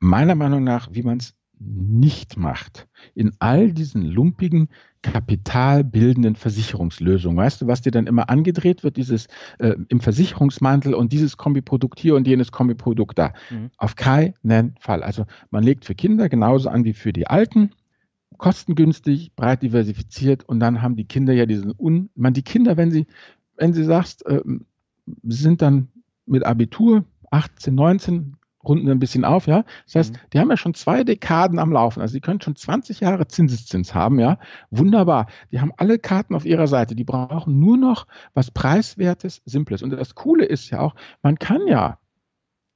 [0.00, 4.68] Meiner Meinung nach, wie man es nicht macht, in all diesen lumpigen,
[5.02, 7.36] kapitalbildenden Versicherungslösungen.
[7.36, 12.00] Weißt du, was dir dann immer angedreht wird, dieses äh, im Versicherungsmantel und dieses Kombiprodukt
[12.00, 13.32] hier und jenes Kombiprodukt da.
[13.50, 13.70] Mhm.
[13.76, 15.02] Auf keinen Fall.
[15.02, 17.70] Also man legt für Kinder genauso an wie für die Alten,
[18.38, 22.90] kostengünstig, breit diversifiziert und dann haben die Kinder ja diesen Un, man die Kinder, wenn
[22.90, 23.06] sie,
[23.56, 24.40] wenn sie sagst, äh,
[25.24, 25.88] sind dann
[26.24, 29.64] mit Abitur 18, 19, runden wir ein bisschen auf, ja.
[29.86, 30.18] Das heißt, mhm.
[30.32, 32.00] die haben ja schon zwei Dekaden am Laufen.
[32.00, 34.38] Also die können schon 20 Jahre Zinseszins haben, ja.
[34.70, 35.26] Wunderbar.
[35.50, 36.94] Die haben alle Karten auf ihrer Seite.
[36.94, 39.82] Die brauchen nur noch was Preiswertes, Simples.
[39.82, 41.98] Und das Coole ist ja auch, man kann ja,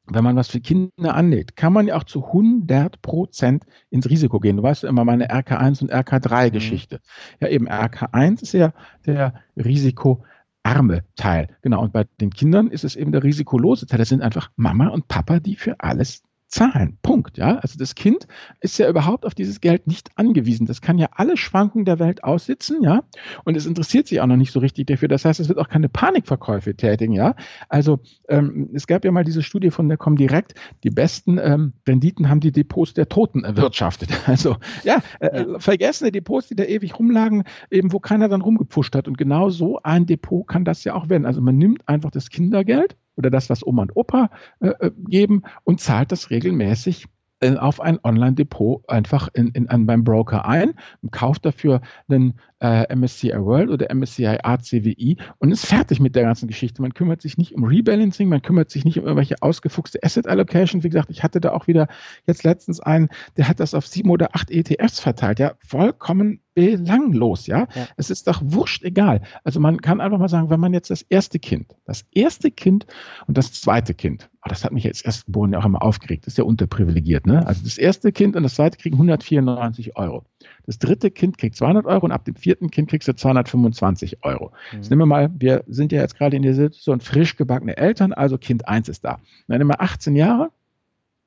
[0.07, 4.38] wenn man was für Kinder anlegt, kann man ja auch zu 100 Prozent ins Risiko
[4.38, 4.59] gehen.
[4.59, 6.97] Du weißt ja immer meine RK1 und RK3 Geschichte.
[6.97, 7.37] Mhm.
[7.40, 8.73] Ja, eben RK1 ist ja
[9.07, 10.25] der Risiko
[10.64, 11.57] arme Teil.
[11.62, 11.83] Genau.
[11.83, 13.98] Und bei den Kindern ist es eben der risikolose Teil.
[13.98, 16.22] Das sind einfach Mama und Papa, die für alles
[16.55, 16.99] zahlen.
[17.03, 17.37] Punkt.
[17.37, 18.29] Ja, also das Kind
[18.61, 20.67] ist ja überhaupt auf dieses Geld nicht angewiesen.
[20.67, 23.03] Das kann ja alle Schwankungen der Welt aussitzen, ja.
[23.45, 25.09] Und es interessiert sich auch noch nicht so richtig dafür.
[25.09, 27.35] Das heißt, es wird auch keine Panikverkäufe tätigen, ja.
[27.69, 30.55] Also ähm, es gab ja mal diese Studie von der Comdirect.
[30.85, 34.11] Die besten ähm, Renditen haben die Depots der Toten erwirtschaftet.
[34.27, 38.95] Also ja, äh, ja, vergessene Depots, die da ewig rumlagen, eben wo keiner dann rumgepusht
[38.95, 39.07] hat.
[39.07, 41.27] Und genau so ein Depot kann das ja auch werden.
[41.27, 45.42] Also man nimmt einfach das Kindergeld oder das, was Oma und Opa äh, äh, geben
[45.64, 47.07] und zahlt das regelmäßig
[47.40, 50.74] äh, auf ein Online-Depot einfach in, in, in, beim Broker ein,
[51.11, 56.48] kauft dafür einen äh, MSCI World oder MSCI ACWI und ist fertig mit der ganzen
[56.48, 56.81] Geschichte.
[56.81, 60.83] Man kümmert sich nicht um Rebalancing, man kümmert sich nicht um irgendwelche ausgefuchste Asset Allocation.
[60.83, 61.88] Wie gesagt, ich hatte da auch wieder
[62.27, 65.38] jetzt letztens einen, der hat das auf sieben oder acht ETFs verteilt.
[65.38, 67.67] Ja, vollkommen belanglos, ja?
[67.75, 67.88] ja.
[67.97, 69.23] Es ist doch wurscht egal.
[69.43, 72.87] Also man kann einfach mal sagen, wenn man jetzt das erste Kind, das erste Kind
[73.27, 76.27] und das zweite Kind, oh, das hat mich jetzt erst geboren ja auch immer aufgeregt,
[76.27, 77.47] das ist ja unterprivilegiert, ne?
[77.47, 80.25] Also das erste Kind und das zweite kriegen 194 Euro.
[80.67, 84.53] Das dritte Kind kriegt 200 Euro und ab dem vierten Kind kriegst du 225 Euro.
[84.73, 84.79] Mhm.
[84.79, 88.12] Jetzt nehmen wir mal, wir sind ja jetzt gerade in der Situation frisch gebackene Eltern,
[88.12, 89.19] also Kind 1 ist da.
[89.49, 90.51] Dann nehmen wir 18 Jahre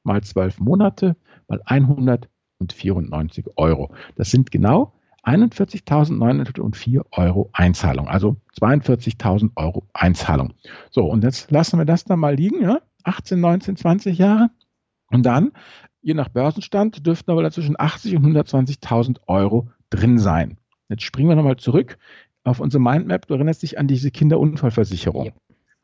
[0.04, 3.92] mal 12 Monate mal 194 Euro.
[4.16, 4.94] Das sind genau
[5.28, 10.54] 41.904 Euro Einzahlung, also 42.000 Euro Einzahlung.
[10.90, 12.80] So, und jetzt lassen wir das dann mal liegen, ja?
[13.04, 14.50] 18, 19, 20 Jahre.
[15.12, 15.52] Und dann
[16.02, 20.58] je nach Börsenstand dürften aber zwischen 80 und 120.000 Euro drin sein.
[20.90, 21.98] Jetzt springen wir nochmal zurück
[22.48, 25.26] auf unsere Mindmap, du erinnerst dich an diese Kinderunfallversicherung.
[25.26, 25.36] Yep.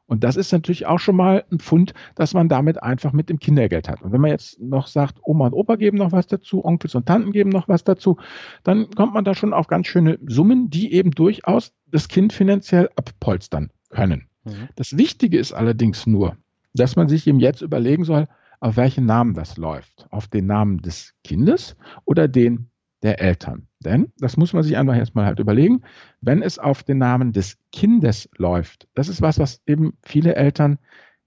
[0.05, 3.39] Und das ist natürlich auch schon mal ein Pfund, dass man damit einfach mit dem
[3.39, 4.01] Kindergeld hat.
[4.01, 7.05] Und wenn man jetzt noch sagt, Oma und Opa geben noch was dazu, Onkels und
[7.05, 8.17] Tanten geben noch was dazu,
[8.63, 12.89] dann kommt man da schon auf ganz schöne Summen, die eben durchaus das Kind finanziell
[12.95, 14.27] abpolstern können.
[14.43, 14.69] Mhm.
[14.75, 16.37] Das Wichtige ist allerdings nur,
[16.73, 18.27] dass man sich eben jetzt überlegen soll,
[18.59, 20.07] auf welchen Namen das läuft.
[20.09, 22.69] Auf den Namen des Kindes oder den
[23.03, 23.67] der Eltern.
[23.79, 25.81] Denn, das muss man sich einfach erstmal halt überlegen,
[26.21, 30.79] wenn es auf den Namen des Kindes läuft, das ist was, was eben viele Eltern,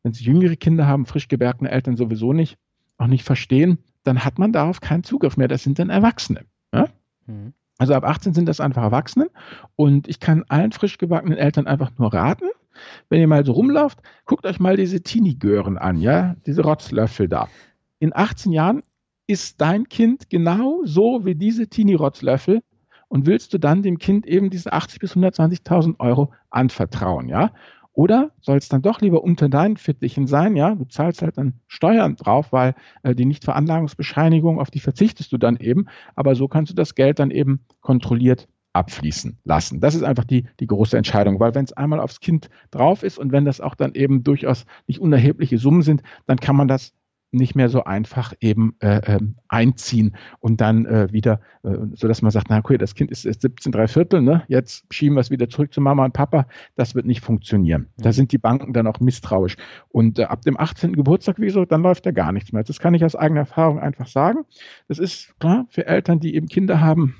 [0.02, 2.58] wenn sie jüngere Kinder haben, frisch gebärgene Eltern sowieso nicht,
[2.98, 5.48] auch nicht verstehen, dann hat man darauf keinen Zugriff mehr.
[5.48, 6.46] Das sind dann Erwachsene.
[6.72, 6.88] Ja?
[7.26, 7.52] Mhm.
[7.78, 9.30] Also ab 18 sind das einfach Erwachsene.
[9.74, 12.46] Und ich kann allen frisch gebackenen Eltern einfach nur raten,
[13.08, 17.48] wenn ihr mal so rumlauft, guckt euch mal diese Teenie-Gören an, ja, diese Rotzlöffel da.
[17.98, 18.82] In 18 Jahren
[19.26, 22.62] ist dein Kind genau so wie diese Teenie-Rotzlöffel
[23.08, 27.52] und willst du dann dem Kind eben diese 80 bis 120.000 Euro anvertrauen, ja?
[27.92, 30.74] Oder soll es dann doch lieber unter deinen Fittichen sein, ja?
[30.74, 35.56] Du zahlst halt dann Steuern drauf, weil äh, die Nichtveranlagungsbescheinigung, auf die verzichtest du dann
[35.56, 39.80] eben, aber so kannst du das Geld dann eben kontrolliert abfließen lassen.
[39.80, 43.18] Das ist einfach die, die große Entscheidung, weil wenn es einmal aufs Kind drauf ist
[43.18, 46.92] und wenn das auch dann eben durchaus nicht unerhebliche Summen sind, dann kann man das
[47.32, 52.22] nicht mehr so einfach eben äh, ähm, einziehen und dann äh, wieder, äh, so dass
[52.22, 54.44] man sagt, na okay, das Kind ist, ist 17 drei Viertel, ne?
[54.48, 57.88] jetzt schieben wir es wieder zurück zu Mama und Papa, das wird nicht funktionieren.
[57.98, 59.56] Da sind die Banken dann auch misstrauisch.
[59.88, 60.94] Und äh, ab dem 18.
[60.94, 62.62] Geburtstag, wie gesagt, dann läuft da gar nichts mehr.
[62.62, 64.44] Das kann ich aus eigener Erfahrung einfach sagen.
[64.88, 67.16] Das ist klar für Eltern, die eben Kinder haben,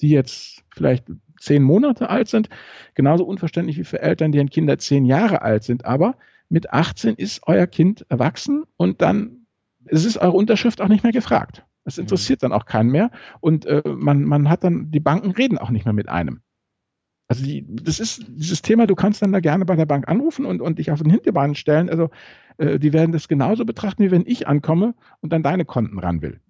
[0.00, 1.06] die jetzt vielleicht
[1.40, 2.48] zehn Monate alt sind,
[2.94, 5.84] genauso unverständlich wie für Eltern, deren Kinder zehn Jahre alt sind.
[5.84, 6.16] Aber
[6.50, 9.39] mit 18 ist euer Kind erwachsen und dann
[9.86, 11.64] es ist eure Unterschrift auch nicht mehr gefragt.
[11.84, 12.02] Es mhm.
[12.02, 15.70] interessiert dann auch keinen mehr und äh, man, man hat dann, die Banken reden auch
[15.70, 16.40] nicht mehr mit einem.
[17.28, 20.44] Also die, das ist dieses Thema, du kannst dann da gerne bei der Bank anrufen
[20.44, 21.88] und, und dich auf den Hinterbeinen stellen.
[21.88, 22.10] Also
[22.58, 26.22] äh, die werden das genauso betrachten, wie wenn ich ankomme und dann deine Konten ran
[26.22, 26.40] will.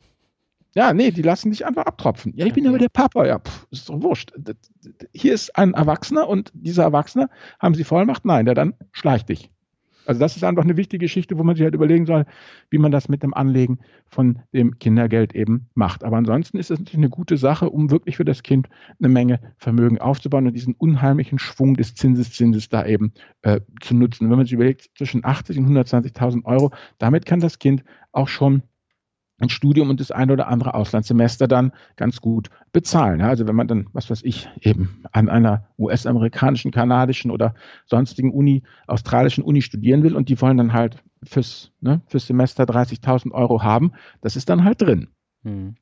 [0.75, 2.33] Ja, nee, die lassen dich einfach abtropfen.
[2.37, 3.27] Ja, ich bin aber der Papa.
[3.27, 4.33] Ja, pff, ist doch wurscht.
[5.13, 8.25] Hier ist ein Erwachsener und dieser Erwachsene, haben sie Vollmacht?
[8.25, 9.51] Nein, der dann schleicht dich.
[10.11, 12.27] Also das ist einfach eine wichtige Geschichte, wo man sich halt überlegen soll,
[12.69, 16.03] wie man das mit dem Anlegen von dem Kindergeld eben macht.
[16.03, 18.69] Aber ansonsten ist es natürlich eine gute Sache, um wirklich für das Kind
[18.99, 24.29] eine Menge Vermögen aufzubauen und diesen unheimlichen Schwung des Zinseszinses da eben äh, zu nutzen.
[24.29, 28.65] Wenn man sich überlegt, zwischen 80 und 120.000 Euro, damit kann das Kind auch schon
[29.41, 33.21] ein Studium und das eine oder andere Auslandssemester dann ganz gut bezahlen.
[33.23, 37.55] also wenn man dann, was weiß ich, eben an einer US-amerikanischen, kanadischen oder
[37.87, 42.65] sonstigen Uni, australischen Uni studieren will und die wollen dann halt fürs, ne, fürs Semester
[42.65, 45.09] 30.000 Euro haben, das ist dann halt drin.
[45.43, 45.77] Hm.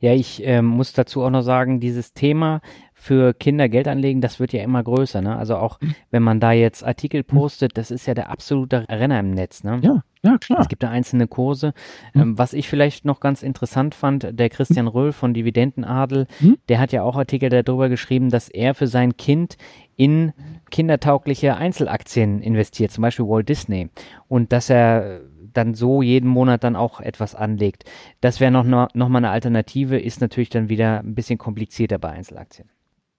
[0.00, 2.60] Ja, ich äh, muss dazu auch noch sagen, dieses Thema
[3.04, 5.20] für Kinder Geld anlegen, das wird ja immer größer.
[5.20, 5.36] Ne?
[5.36, 5.94] Also auch mhm.
[6.10, 7.36] wenn man da jetzt Artikel mhm.
[7.36, 9.62] postet, das ist ja der absolute Renner im Netz.
[9.62, 9.78] Ne?
[9.82, 10.60] Ja, ja, klar.
[10.60, 11.74] Es gibt da einzelne Kurse.
[12.14, 12.20] Mhm.
[12.22, 16.56] Ähm, was ich vielleicht noch ganz interessant fand, der Christian Röhl von Dividendenadel, mhm.
[16.70, 19.58] der hat ja auch Artikel darüber geschrieben, dass er für sein Kind
[19.96, 20.32] in
[20.70, 23.90] kindertaugliche Einzelaktien investiert, zum Beispiel Walt Disney.
[24.28, 25.20] Und dass er
[25.52, 27.84] dann so jeden Monat dann auch etwas anlegt.
[28.22, 32.08] Das wäre noch, noch mal eine Alternative, ist natürlich dann wieder ein bisschen komplizierter bei
[32.08, 32.70] Einzelaktien.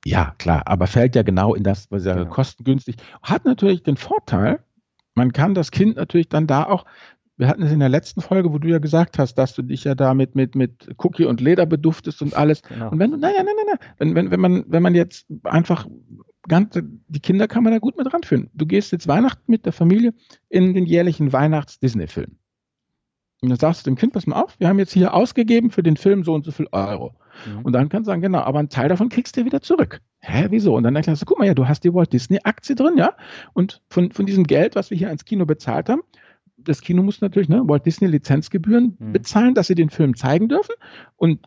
[0.05, 2.29] Ja, klar, aber fällt ja genau in das, was ja genau.
[2.29, 2.95] kostengünstig.
[3.23, 4.59] Hat natürlich den Vorteil,
[5.15, 6.85] man kann das Kind natürlich dann da auch,
[7.37, 9.83] wir hatten es in der letzten Folge, wo du ja gesagt hast, dass du dich
[9.83, 12.61] ja da mit, mit, mit Cookie und Leder beduftest und alles.
[12.61, 12.91] Genau.
[12.91, 15.87] Und wenn du, nein, nein, nein, nein, wenn, wenn, wenn man, wenn man jetzt einfach
[16.47, 18.49] ganz, die Kinder kann man da gut mit ranführen.
[18.53, 20.13] Du gehst jetzt Weihnachten mit der Familie
[20.49, 22.37] in den jährlichen Weihnachts-Disney-Film.
[23.41, 25.83] Und dann sagst du dem Kind, pass mal auf, wir haben jetzt hier ausgegeben für
[25.83, 27.15] den Film so und so viel Euro.
[27.45, 27.61] Mhm.
[27.63, 30.01] Und dann kannst du sagen, genau, aber einen Teil davon kriegst du wieder zurück.
[30.19, 30.75] Hä, wieso?
[30.75, 33.15] Und dann erklärst du, guck mal, ja, du hast die Walt Disney-Aktie drin, ja?
[33.53, 36.01] Und von, von diesem Geld, was wir hier ans Kino bezahlt haben,
[36.57, 39.13] das Kino muss natürlich ne, Walt Disney Lizenzgebühren mhm.
[39.13, 40.73] bezahlen, dass sie den Film zeigen dürfen.
[41.15, 41.45] Und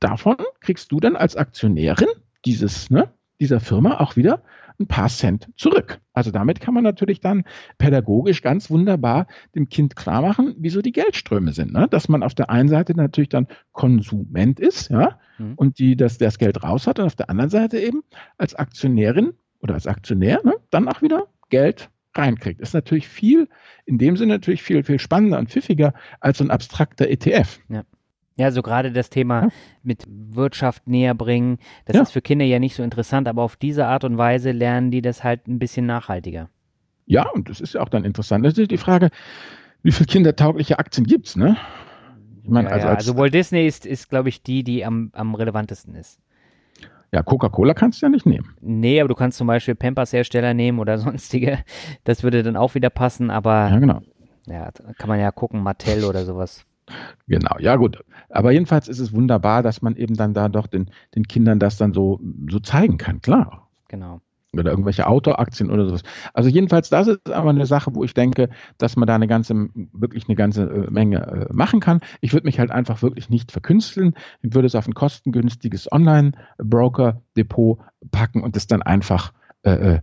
[0.00, 2.08] davon kriegst du dann als Aktionärin
[2.44, 4.42] dieses, ne, dieser Firma auch wieder
[4.80, 6.00] ein paar Cent zurück.
[6.12, 7.44] Also damit kann man natürlich dann
[7.78, 11.72] pädagogisch ganz wunderbar dem Kind klar machen, wieso die Geldströme sind.
[11.72, 11.86] Ne?
[11.88, 15.54] Dass man auf der einen Seite natürlich dann Konsument ist, ja, mhm.
[15.54, 18.02] und die das, das Geld raus hat und auf der anderen Seite eben
[18.38, 22.60] als Aktionärin oder als Aktionär ne, dann auch wieder Geld reinkriegt.
[22.60, 23.48] Ist natürlich viel,
[23.84, 27.60] in dem Sinne natürlich viel, viel spannender und pfiffiger als so ein abstrakter ETF.
[27.68, 27.84] Ja.
[28.40, 29.48] Ja, so gerade das Thema ja.
[29.82, 32.02] mit Wirtschaft näher bringen, das ja.
[32.02, 35.02] ist für Kinder ja nicht so interessant, aber auf diese Art und Weise lernen die
[35.02, 36.48] das halt ein bisschen nachhaltiger.
[37.04, 38.46] Ja, und das ist ja auch dann interessant.
[38.46, 39.10] Das ist die Frage,
[39.82, 41.58] wie viele kindertaugliche Aktien gibt es, ne?
[42.42, 45.10] Ich meine, ja, also, als, also Walt Disney ist, ist glaube ich, die, die am,
[45.12, 46.18] am relevantesten ist.
[47.12, 48.54] Ja, Coca-Cola kannst du ja nicht nehmen.
[48.62, 51.58] Nee, aber du kannst zum Beispiel Pampers-Hersteller nehmen oder sonstige.
[52.04, 54.00] Das würde dann auch wieder passen, aber Ja, genau.
[54.46, 56.64] ja, kann man ja gucken, Mattel oder sowas.
[57.26, 58.02] Genau, ja gut.
[58.28, 61.76] Aber jedenfalls ist es wunderbar, dass man eben dann da doch den, den Kindern das
[61.76, 63.68] dann so, so zeigen kann, klar.
[63.88, 64.20] Genau.
[64.52, 66.02] Oder irgendwelche Autoaktien oder sowas.
[66.34, 68.48] Also jedenfalls, das ist aber eine Sache, wo ich denke,
[68.78, 72.00] dass man da eine ganze, wirklich eine ganze äh, Menge äh, machen kann.
[72.20, 74.14] Ich würde mich halt einfach wirklich nicht verkünsteln.
[74.42, 77.78] Ich würde es auf ein kostengünstiges Online-Broker-Depot
[78.10, 80.00] packen und es dann einfach äh, äh,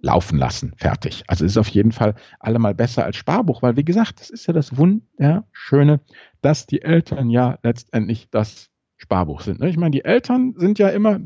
[0.00, 0.72] laufen lassen.
[0.76, 1.22] Fertig.
[1.28, 4.46] Also es ist auf jeden Fall allemal besser als Sparbuch, weil wie gesagt, das ist
[4.46, 6.00] ja das Wunderschöne,
[6.42, 9.60] dass die Eltern ja letztendlich das Sparbuch sind.
[9.60, 9.68] ne?
[9.68, 11.20] Ich meine, die Eltern sind ja immer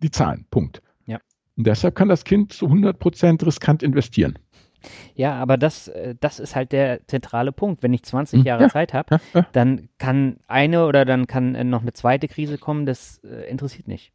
[0.00, 0.46] die Zahlen.
[0.50, 0.80] Punkt.
[1.06, 1.18] Ja.
[1.56, 4.38] Und deshalb kann das Kind zu 100 Prozent riskant investieren.
[5.16, 7.82] Ja, aber das, äh, das ist halt der zentrale Punkt.
[7.82, 8.68] Wenn ich 20 Hm, Jahre ja.
[8.68, 9.18] Zeit habe,
[9.52, 14.12] dann kann eine oder dann kann äh, noch eine zweite Krise kommen, das interessiert nicht.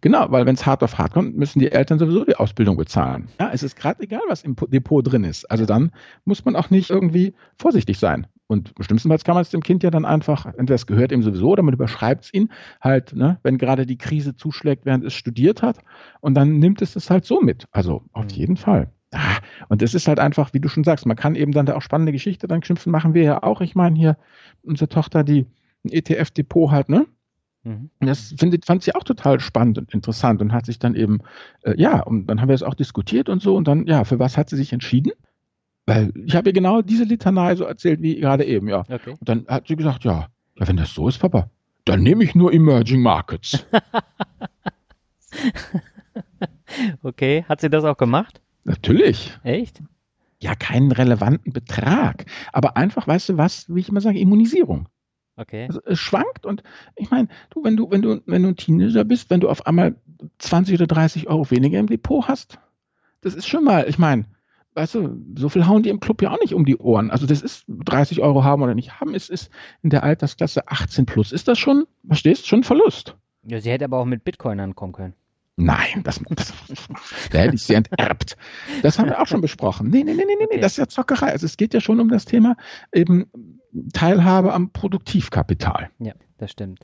[0.00, 3.28] Genau, weil wenn es hart auf hart kommt, müssen die Eltern sowieso die Ausbildung bezahlen.
[3.40, 5.50] Ja, es ist gerade egal, was im Po- Depot drin ist.
[5.50, 5.90] Also dann
[6.24, 8.26] muss man auch nicht irgendwie vorsichtig sein.
[8.46, 11.50] Und schlimmstenfalls kann man es dem Kind ja dann einfach, entweder es gehört ihm sowieso
[11.50, 12.48] oder man überschreibt es ihm
[12.80, 15.78] halt, ne, wenn gerade die Krise zuschlägt, während es studiert hat.
[16.20, 17.66] Und dann nimmt es das halt so mit.
[17.72, 18.30] Also auf Mhm.
[18.30, 18.90] jeden Fall.
[19.12, 21.74] Ah, Und es ist halt einfach, wie du schon sagst, man kann eben dann da
[21.76, 23.60] auch spannende Geschichte dann knüpfen, machen wir ja auch.
[23.60, 24.16] Ich meine hier,
[24.62, 25.46] unsere Tochter, die
[25.84, 27.06] ein ETF-Depot hat, ne?
[27.64, 27.90] Mhm.
[28.00, 31.20] Das findet, fand sie auch total spannend und interessant und hat sich dann eben,
[31.62, 34.18] äh, ja, und dann haben wir es auch diskutiert und so und dann, ja, für
[34.18, 35.12] was hat sie sich entschieden?
[35.86, 38.80] Weil ich habe ihr genau diese Litanei so erzählt wie gerade eben, ja.
[38.80, 39.10] Okay.
[39.10, 41.50] Und dann hat sie gesagt, ja, ja, wenn das so ist, Papa,
[41.84, 43.64] dann nehme ich nur Emerging Markets.
[47.02, 48.40] Okay, hat sie das auch gemacht?
[48.64, 49.38] Natürlich.
[49.42, 49.82] Echt?
[50.40, 52.26] Ja, keinen relevanten Betrag.
[52.52, 54.88] Aber einfach, weißt du was, wie ich immer sage, Immunisierung.
[55.38, 55.66] Okay.
[55.68, 56.62] Also es schwankt und
[56.96, 59.66] ich meine, du, wenn du, wenn du, wenn du ein Teenager bist, wenn du auf
[59.66, 59.94] einmal
[60.38, 62.58] 20 oder 30 Euro weniger im Depot hast,
[63.20, 64.24] das ist schon mal, ich meine,
[64.74, 67.10] weißt du, so viel hauen die im Club ja auch nicht um die Ohren.
[67.10, 69.50] Also das ist 30 Euro haben oder nicht haben, es ist
[69.82, 71.32] in der Altersklasse 18 plus.
[71.32, 73.16] Ist das schon, verstehst, schon ein Verlust?
[73.44, 75.14] Ja, sie hätte aber auch mit Bitcoin ankommen können.
[75.60, 76.52] Nein, das, das
[77.32, 78.36] da hätte ich sie enterbt.
[78.82, 79.90] Das haben wir auch schon besprochen.
[79.90, 80.60] Nee, nee, nee, nee, nee, Okay.
[80.60, 81.32] das ist ja Zockerei.
[81.32, 82.56] Also es geht ja schon um das Thema
[82.92, 83.26] eben
[83.92, 85.90] Teilhabe am Produktivkapital.
[85.98, 86.80] Ja, das stimmt.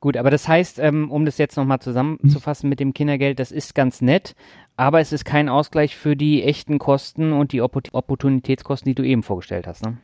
[0.00, 3.74] Gut, aber das heißt, ähm, um das jetzt nochmal zusammenzufassen mit dem Kindergeld, das ist
[3.76, 4.34] ganz nett,
[4.76, 9.04] aber es ist kein Ausgleich für die echten Kosten und die Oppor- Opportunitätskosten, die du
[9.04, 9.84] eben vorgestellt hast.
[9.84, 9.98] Ne?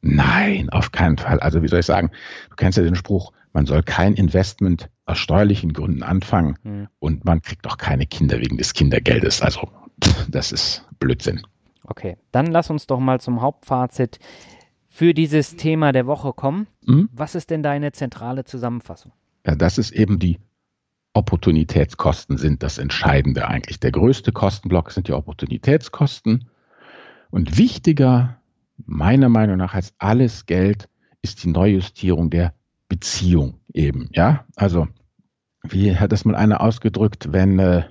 [0.00, 1.40] Nein, auf keinen Fall.
[1.40, 2.10] Also wie soll ich sagen,
[2.50, 6.88] du kennst ja den Spruch, man soll kein Investment aus steuerlichen Gründen anfangen Hm.
[6.98, 9.42] und man kriegt auch keine Kinder wegen des Kindergeldes.
[9.42, 9.68] Also
[10.28, 11.42] das ist Blödsinn.
[11.84, 14.18] Okay, dann lass uns doch mal zum Hauptfazit
[14.86, 16.66] für dieses Thema der Woche kommen.
[16.86, 17.08] Hm?
[17.12, 19.12] Was ist denn deine zentrale Zusammenfassung?
[19.46, 20.38] Ja, das ist eben die
[21.14, 23.80] Opportunitätskosten sind das Entscheidende eigentlich.
[23.80, 26.48] Der größte Kostenblock sind die Opportunitätskosten.
[27.30, 28.37] Und wichtiger,
[28.86, 30.88] meiner Meinung nach, als alles Geld
[31.22, 32.54] ist die Neujustierung der
[32.88, 34.08] Beziehung eben.
[34.12, 34.88] Ja, also
[35.62, 37.84] wie hat das mal einer ausgedrückt, wenn äh,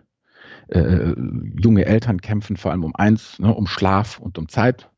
[0.70, 1.16] äh,
[1.62, 4.90] junge Eltern kämpfen vor allem um eins, ne, um Schlaf und um Zeit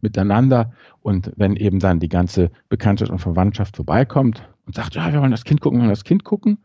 [0.00, 0.72] miteinander.
[1.00, 5.30] Und wenn eben dann die ganze Bekanntschaft und Verwandtschaft vorbeikommt und sagt, ja, wir wollen
[5.30, 6.58] das Kind gucken, wir wollen das Kind gucken,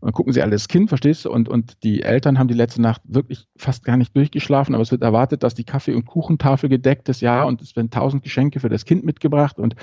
[0.00, 1.30] und dann gucken sie alle das Kind, verstehst du?
[1.32, 4.92] Und, und die Eltern haben die letzte Nacht wirklich fast gar nicht durchgeschlafen, aber es
[4.92, 8.60] wird erwartet, dass die Kaffee- und Kuchentafel gedeckt ist, ja, und es werden tausend Geschenke
[8.60, 9.74] für das Kind mitgebracht und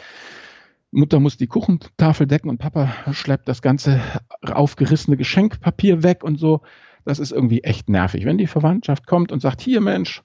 [0.91, 3.99] Mutter muss die Kuchentafel decken und Papa schleppt das ganze
[4.41, 6.62] aufgerissene Geschenkpapier weg und so.
[7.04, 8.25] Das ist irgendwie echt nervig.
[8.25, 10.23] Wenn die Verwandtschaft kommt und sagt, hier Mensch,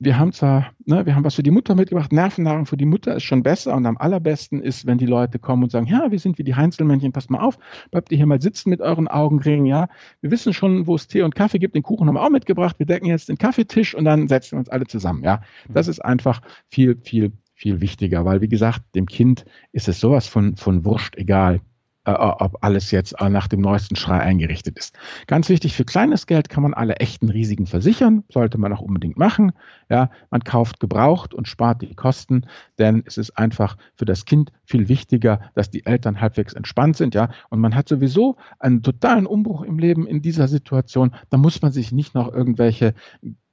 [0.00, 3.16] wir haben zwar, ne, wir haben was für die Mutter mitgebracht, Nervennahrung für die Mutter
[3.16, 6.18] ist schon besser und am allerbesten ist, wenn die Leute kommen und sagen, ja, wir
[6.18, 7.58] sind wie die Heinzelmännchen, passt mal auf,
[7.90, 9.88] bleibt ihr hier mal sitzen mit euren Augenringen, ja.
[10.20, 12.78] Wir wissen schon, wo es Tee und Kaffee gibt, den Kuchen haben wir auch mitgebracht,
[12.78, 15.40] wir decken jetzt den Kaffeetisch und dann setzen wir uns alle zusammen, ja.
[15.68, 20.28] Das ist einfach viel, viel, viel wichtiger, weil wie gesagt, dem Kind ist es sowas
[20.28, 21.60] von, von wurscht egal,
[22.08, 24.96] äh, ob alles jetzt äh, nach dem neuesten Schrei eingerichtet ist.
[25.26, 29.18] Ganz wichtig, für kleines Geld kann man alle echten Risiken versichern, sollte man auch unbedingt
[29.18, 29.52] machen.
[29.90, 32.46] Ja, man kauft gebraucht und spart die Kosten,
[32.78, 37.14] denn es ist einfach für das Kind viel wichtiger, dass die Eltern halbwegs entspannt sind,
[37.14, 41.60] ja, und man hat sowieso einen totalen Umbruch im Leben in dieser Situation, da muss
[41.60, 42.94] man sich nicht noch irgendwelche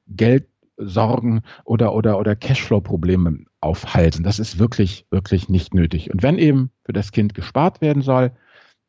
[0.08, 4.24] Geldsorgen oder, oder, oder Cashflow-Probleme aufhalten.
[4.24, 6.14] Das ist wirklich, wirklich nicht nötig.
[6.14, 8.32] Und wenn eben für das Kind gespart werden soll,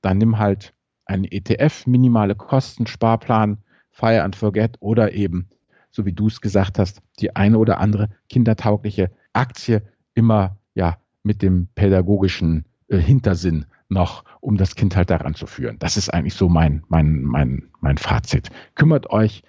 [0.07, 0.73] dann nimm halt
[1.05, 3.59] einen ETF, minimale Kosten, Sparplan,
[3.91, 5.49] Fire and Forget oder eben,
[5.91, 9.83] so wie du es gesagt hast, die eine oder andere kindertaugliche Aktie
[10.15, 15.77] immer ja mit dem pädagogischen äh, Hintersinn noch, um das Kind halt daran zu führen.
[15.81, 18.51] Das ist eigentlich so mein, mein, mein, mein Fazit.
[18.77, 19.43] Kümmert euch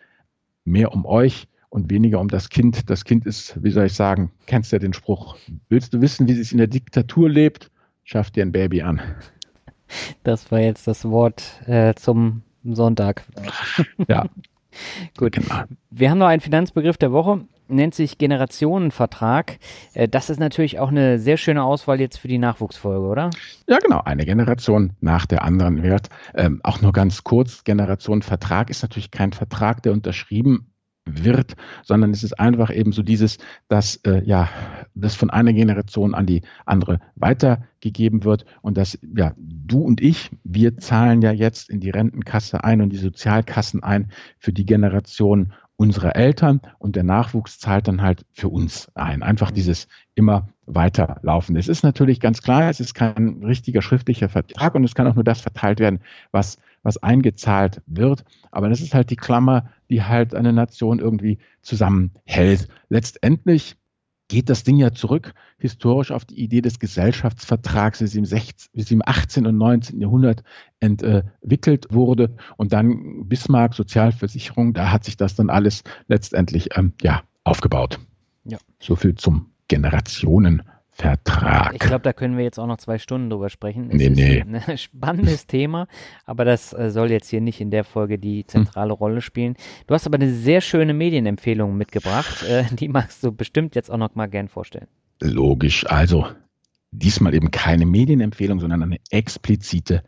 [0.66, 2.89] mehr um euch und weniger um das Kind.
[2.89, 5.38] Das Kind ist, wie soll ich sagen, kennst du ja den Spruch,
[5.70, 7.70] willst du wissen, wie es in der Diktatur lebt?
[8.03, 8.99] Schaff dir ein Baby an.
[10.24, 13.24] Das war jetzt das Wort äh, zum Sonntag.
[14.08, 14.26] Ja.
[15.18, 15.34] Gut.
[15.34, 15.64] Genau.
[15.90, 19.58] Wir haben noch einen Finanzbegriff der Woche, nennt sich Generationenvertrag.
[19.94, 23.30] Äh, das ist natürlich auch eine sehr schöne Auswahl jetzt für die Nachwuchsfolge, oder?
[23.68, 24.02] Ja, genau.
[24.04, 26.10] Eine Generation nach der anderen wird.
[26.36, 30.72] Ähm, auch nur ganz kurz, Generationenvertrag ist natürlich kein Vertrag, der unterschrieben
[31.08, 33.38] wird, sondern es ist einfach eben so dieses,
[33.68, 34.49] dass äh, ja
[34.95, 40.30] das von einer Generation an die andere weitergegeben wird und dass ja du und ich,
[40.43, 45.53] wir zahlen ja jetzt in die Rentenkasse ein und die Sozialkassen ein für die Generation
[45.78, 49.22] unserer Eltern und der Nachwuchs zahlt dann halt für uns ein.
[49.22, 51.55] Einfach dieses immer weiterlaufen.
[51.55, 55.16] Es ist natürlich ganz klar, es ist kein richtiger schriftlicher Vertrag und es kann auch
[55.16, 55.99] nur das verteilt werden,
[56.32, 58.24] was was eingezahlt wird.
[58.49, 62.68] Aber das ist halt die Klammer, die halt eine Nation irgendwie zusammenhält.
[62.90, 63.76] Letztendlich
[64.28, 68.70] geht das Ding ja zurück historisch auf die Idee des Gesellschaftsvertrags, wie sie im, 16,
[68.74, 69.48] wie sie im 18.
[69.48, 70.02] und 19.
[70.02, 70.44] Jahrhundert
[70.80, 72.36] entwickelt wurde.
[72.58, 78.00] Und dann Bismarck, Sozialversicherung, da hat sich das dann alles letztendlich ähm, ja, aufgebaut.
[78.46, 78.58] Ja.
[78.80, 80.64] So viel zum Generationen.
[80.98, 81.74] Vertrag.
[81.76, 83.91] Ich glaube, da können wir jetzt auch noch zwei Stunden drüber sprechen.
[83.91, 84.43] Es nee, nee.
[84.66, 85.88] ein spannendes Thema,
[86.26, 88.98] aber das äh, soll jetzt hier nicht in der Folge die zentrale hm.
[88.98, 89.54] Rolle spielen.
[89.86, 92.43] Du hast aber eine sehr schöne Medienempfehlung mitgebracht.
[92.50, 94.88] Äh, die magst du bestimmt jetzt auch noch mal gern vorstellen.
[95.22, 95.86] Logisch.
[95.86, 96.26] Also
[96.89, 100.02] diesmal eben keine Medienempfehlung, sondern eine explizite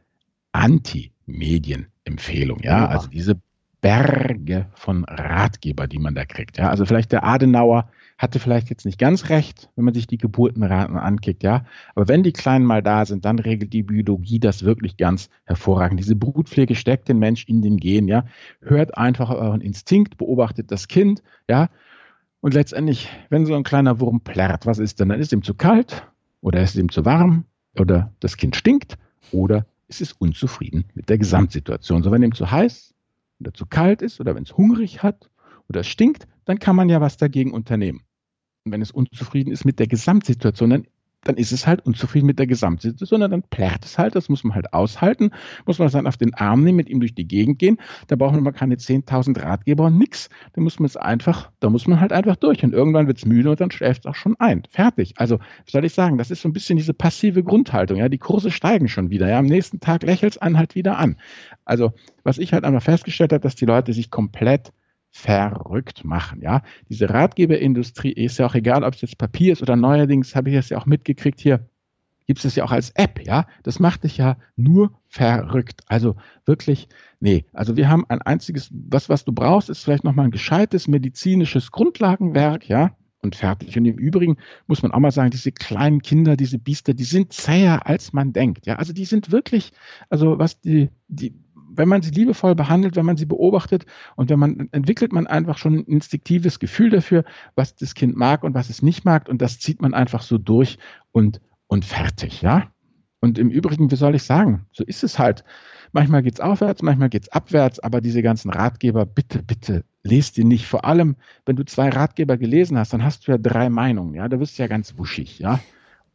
[0.54, 2.62] Anti-Medienempfehlung.
[2.64, 3.40] Ja, also diese
[3.82, 6.58] Berge von Ratgeber, die man da kriegt.
[6.58, 10.18] Ja, also vielleicht der Adenauer hatte vielleicht jetzt nicht ganz recht, wenn man sich die
[10.18, 11.64] Geburtenraten ankickt, ja.
[11.96, 16.02] Aber wenn die Kleinen mal da sind, dann regelt die Biologie das wirklich ganz hervorragend.
[16.02, 18.26] Diese Brutpflege steckt den Mensch in den Gen, ja.
[18.62, 21.70] Hört einfach euren Instinkt, beobachtet das Kind, ja.
[22.42, 25.10] Und letztendlich, wenn so ein kleiner Wurm plärrt, was ist denn?
[25.10, 26.06] Dann ist ihm zu kalt
[26.42, 27.46] oder ist ihm zu warm
[27.78, 28.98] oder das Kind stinkt
[29.32, 32.04] oder ist es unzufrieden mit der Gesamtsituation.
[32.04, 32.94] So, wenn ihm zu heiß
[33.40, 35.30] oder zu kalt ist oder wenn es hungrig hat
[35.70, 38.02] oder es stinkt, dann kann man ja was dagegen unternehmen.
[38.66, 40.88] Wenn es unzufrieden ist mit der Gesamtsituation, dann,
[41.24, 44.56] dann ist es halt unzufrieden mit der Gesamtsituation, dann plärrt es halt, das muss man
[44.56, 45.32] halt aushalten,
[45.66, 48.34] muss man dann auf den Arm nehmen, mit ihm durch die Gegend gehen, da braucht
[48.34, 52.00] man mal keine 10.000 Ratgeber und nix, da muss man es einfach, da muss man
[52.00, 54.64] halt einfach durch und irgendwann wird es müde und dann schläft es auch schon ein.
[54.70, 55.14] Fertig.
[55.18, 58.18] Also, was soll ich sagen, das ist so ein bisschen diese passive Grundhaltung, ja, die
[58.18, 61.18] Kurse steigen schon wieder, ja, am nächsten Tag lächelt es einen halt wieder an.
[61.66, 61.94] Also,
[62.24, 64.72] was ich halt einmal festgestellt habe, dass die Leute sich komplett
[65.12, 66.42] verrückt machen.
[66.42, 70.50] Ja, diese Ratgeberindustrie ist ja auch egal, ob es jetzt Papier ist oder neuerdings habe
[70.50, 71.68] ich es ja auch mitgekriegt hier.
[72.28, 73.48] Gibt es ja auch als App, ja?
[73.64, 75.82] Das macht dich ja nur verrückt.
[75.88, 76.88] Also wirklich,
[77.20, 77.46] nee.
[77.54, 81.72] Also wir haben ein einziges, was, was du brauchst, ist vielleicht nochmal ein gescheites medizinisches
[81.72, 82.96] Grundlagenwerk, ja?
[83.22, 83.78] und fertig.
[83.78, 84.38] Und im Übrigen
[84.68, 88.34] muss man auch mal sagen, diese kleinen Kinder, diese Biester, die sind zäher, als man
[88.34, 88.66] denkt.
[88.66, 89.72] Ja, also die sind wirklich,
[90.10, 91.34] also was die, die,
[91.80, 93.86] wenn man sie liebevoll behandelt, wenn man sie beobachtet
[94.18, 97.24] und wenn man entwickelt man einfach schon ein instinktives Gefühl dafür,
[97.56, 100.38] was das Kind mag und was es nicht mag und das zieht man einfach so
[100.38, 100.78] durch
[101.14, 102.68] und und fertig, ja?
[103.22, 105.44] Und im Übrigen, wie soll ich sagen, so ist es halt.
[105.92, 110.38] Manchmal geht es aufwärts, manchmal geht es abwärts, aber diese ganzen Ratgeber, bitte, bitte, lest
[110.38, 110.66] die nicht.
[110.66, 111.16] Vor allem,
[111.46, 114.58] wenn du zwei Ratgeber gelesen hast, dann hast du ja drei Meinungen, ja, da wirst
[114.58, 115.60] du ja ganz wuschig, ja.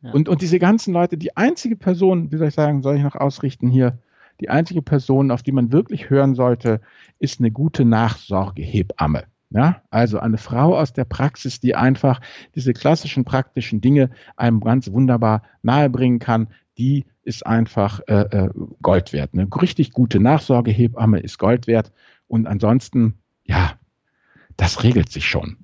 [0.02, 0.12] ja.
[0.12, 3.16] Und, und diese ganzen Leute, die einzige Person, wie soll ich sagen, soll ich noch
[3.16, 3.98] ausrichten hier,
[4.40, 6.80] die einzige Person, auf die man wirklich hören sollte,
[7.18, 9.24] ist eine gute Nachsorgehebamme.
[9.50, 12.20] Ja, also eine Frau aus der Praxis, die einfach
[12.56, 18.50] diese klassischen praktischen Dinge einem ganz wunderbar nahebringen kann, die ist einfach äh, äh,
[18.82, 19.30] Gold wert.
[19.32, 21.92] Eine richtig gute Nachsorgehebamme ist Gold wert.
[22.26, 23.14] Und ansonsten,
[23.44, 23.78] ja,
[24.56, 25.63] das regelt sich schon.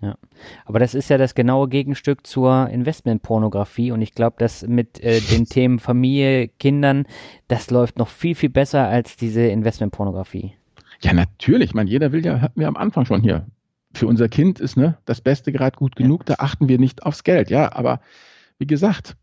[0.00, 0.16] Ja,
[0.64, 5.20] aber das ist ja das genaue Gegenstück zur Investmentpornografie und ich glaube, dass mit äh,
[5.20, 7.06] den Themen Familie, Kindern,
[7.48, 10.54] das läuft noch viel, viel besser als diese Investmentpornografie.
[11.02, 11.70] Ja, natürlich.
[11.70, 13.46] Ich meine, jeder will ja, hatten wir am Anfang schon hier.
[13.94, 16.36] Für unser Kind ist ne, das Beste gerade gut genug, ja.
[16.36, 17.50] da achten wir nicht aufs Geld.
[17.50, 18.00] Ja, aber
[18.58, 19.16] wie gesagt,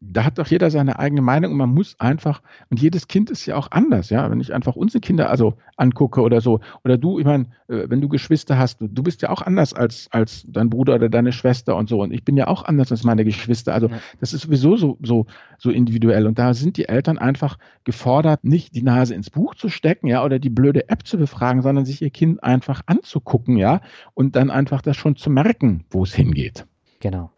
[0.00, 2.40] da hat doch jeder seine eigene Meinung und man muss einfach,
[2.70, 4.30] und jedes Kind ist ja auch anders, ja.
[4.30, 8.00] Wenn ich einfach unsere Kinder also angucke oder so, oder du, ich meine, äh, wenn
[8.00, 11.32] du Geschwister hast, du, du bist ja auch anders als, als dein Bruder oder deine
[11.32, 12.00] Schwester und so.
[12.02, 13.74] Und ich bin ja auch anders als meine Geschwister.
[13.74, 13.98] Also ja.
[14.20, 15.26] das ist sowieso so, so,
[15.58, 16.26] so individuell.
[16.26, 20.24] Und da sind die Eltern einfach gefordert, nicht die Nase ins Buch zu stecken, ja,
[20.24, 23.82] oder die blöde App zu befragen, sondern sich ihr Kind einfach anzugucken, ja,
[24.14, 26.66] und dann einfach das schon zu merken, wo es hingeht.
[27.00, 27.30] Genau.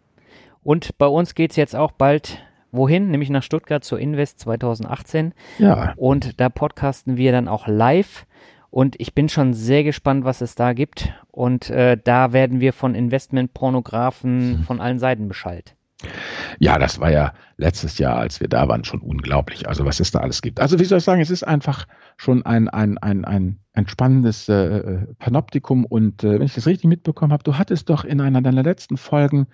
[0.63, 2.39] Und bei uns geht es jetzt auch bald
[2.73, 3.11] Wohin?
[3.11, 5.35] Nämlich nach Stuttgart zur Invest 2018.
[5.59, 5.93] Ja.
[5.97, 8.27] Und da podcasten wir dann auch live.
[8.71, 11.13] Und ich bin schon sehr gespannt, was es da gibt.
[11.31, 15.77] Und äh, da werden wir von Investmentpornografen von allen Seiten beschallt.
[16.59, 19.69] Ja, das war ja letztes Jahr, als wir da waren, schon unglaublich.
[19.69, 20.59] Also was es da alles gibt.
[20.59, 24.49] Also wie soll ich sagen, es ist einfach schon ein, ein, ein, ein, ein spannendes
[24.49, 25.85] äh, Panoptikum.
[25.85, 28.97] Und äh, wenn ich das richtig mitbekommen habe, du hattest doch in einer deiner letzten
[28.97, 29.49] Folgen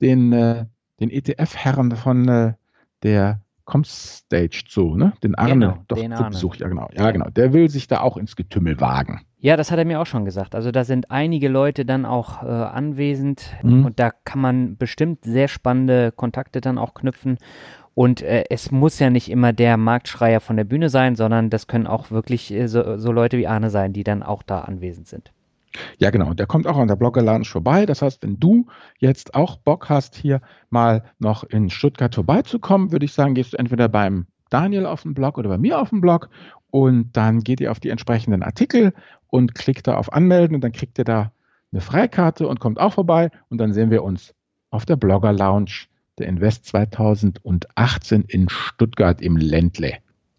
[0.00, 0.66] den, äh,
[1.00, 2.52] den ETF-Herren von äh,
[3.02, 5.12] der Comstage zu, ne?
[5.22, 6.30] Den Arne genau, doch den Arne.
[6.30, 6.88] besucht, ja genau.
[6.94, 7.28] Ja, genau.
[7.28, 9.20] Der will sich da auch ins Getümmel wagen.
[9.40, 10.54] Ja, das hat er mir auch schon gesagt.
[10.54, 13.84] Also da sind einige Leute dann auch äh, anwesend mhm.
[13.84, 17.36] und da kann man bestimmt sehr spannende Kontakte dann auch knüpfen.
[17.94, 21.66] Und äh, es muss ja nicht immer der Marktschreier von der Bühne sein, sondern das
[21.66, 25.08] können auch wirklich äh, so, so Leute wie Arne sein, die dann auch da anwesend
[25.08, 25.32] sind.
[25.98, 26.34] Ja, genau.
[26.34, 27.86] Der kommt auch an der Blogger Lounge vorbei.
[27.86, 28.66] Das heißt, wenn du
[28.98, 30.40] jetzt auch Bock hast, hier
[30.70, 35.14] mal noch in Stuttgart vorbeizukommen, würde ich sagen, gehst du entweder beim Daniel auf den
[35.14, 36.30] Blog oder bei mir auf den Blog
[36.70, 38.92] und dann geht ihr auf die entsprechenden Artikel
[39.28, 41.32] und klickt da auf Anmelden und dann kriegt ihr da
[41.72, 44.34] eine Freikarte und kommt auch vorbei und dann sehen wir uns
[44.70, 45.86] auf der Blogger Lounge
[46.18, 49.98] der Invest 2018 in Stuttgart im Ländle.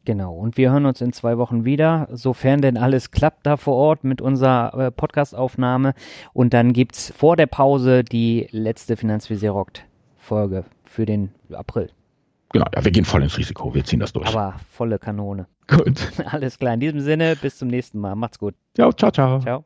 [0.09, 3.75] Genau, und wir hören uns in zwei Wochen wieder, sofern denn alles klappt da vor
[3.75, 5.93] Ort mit unserer äh, Podcastaufnahme.
[6.33, 9.85] Und dann gibt es vor der Pause die letzte Finanzvisier rockt
[10.17, 11.91] Folge für den April.
[12.51, 14.27] Genau, ja, wir gehen voll ins Risiko, wir ziehen das durch.
[14.29, 15.45] Aber volle Kanone.
[15.67, 16.11] Gut.
[16.25, 18.15] Alles klar, in diesem Sinne, bis zum nächsten Mal.
[18.15, 18.55] Macht's gut.
[18.77, 19.39] Ja, ciao, ciao.
[19.41, 19.63] Ciao.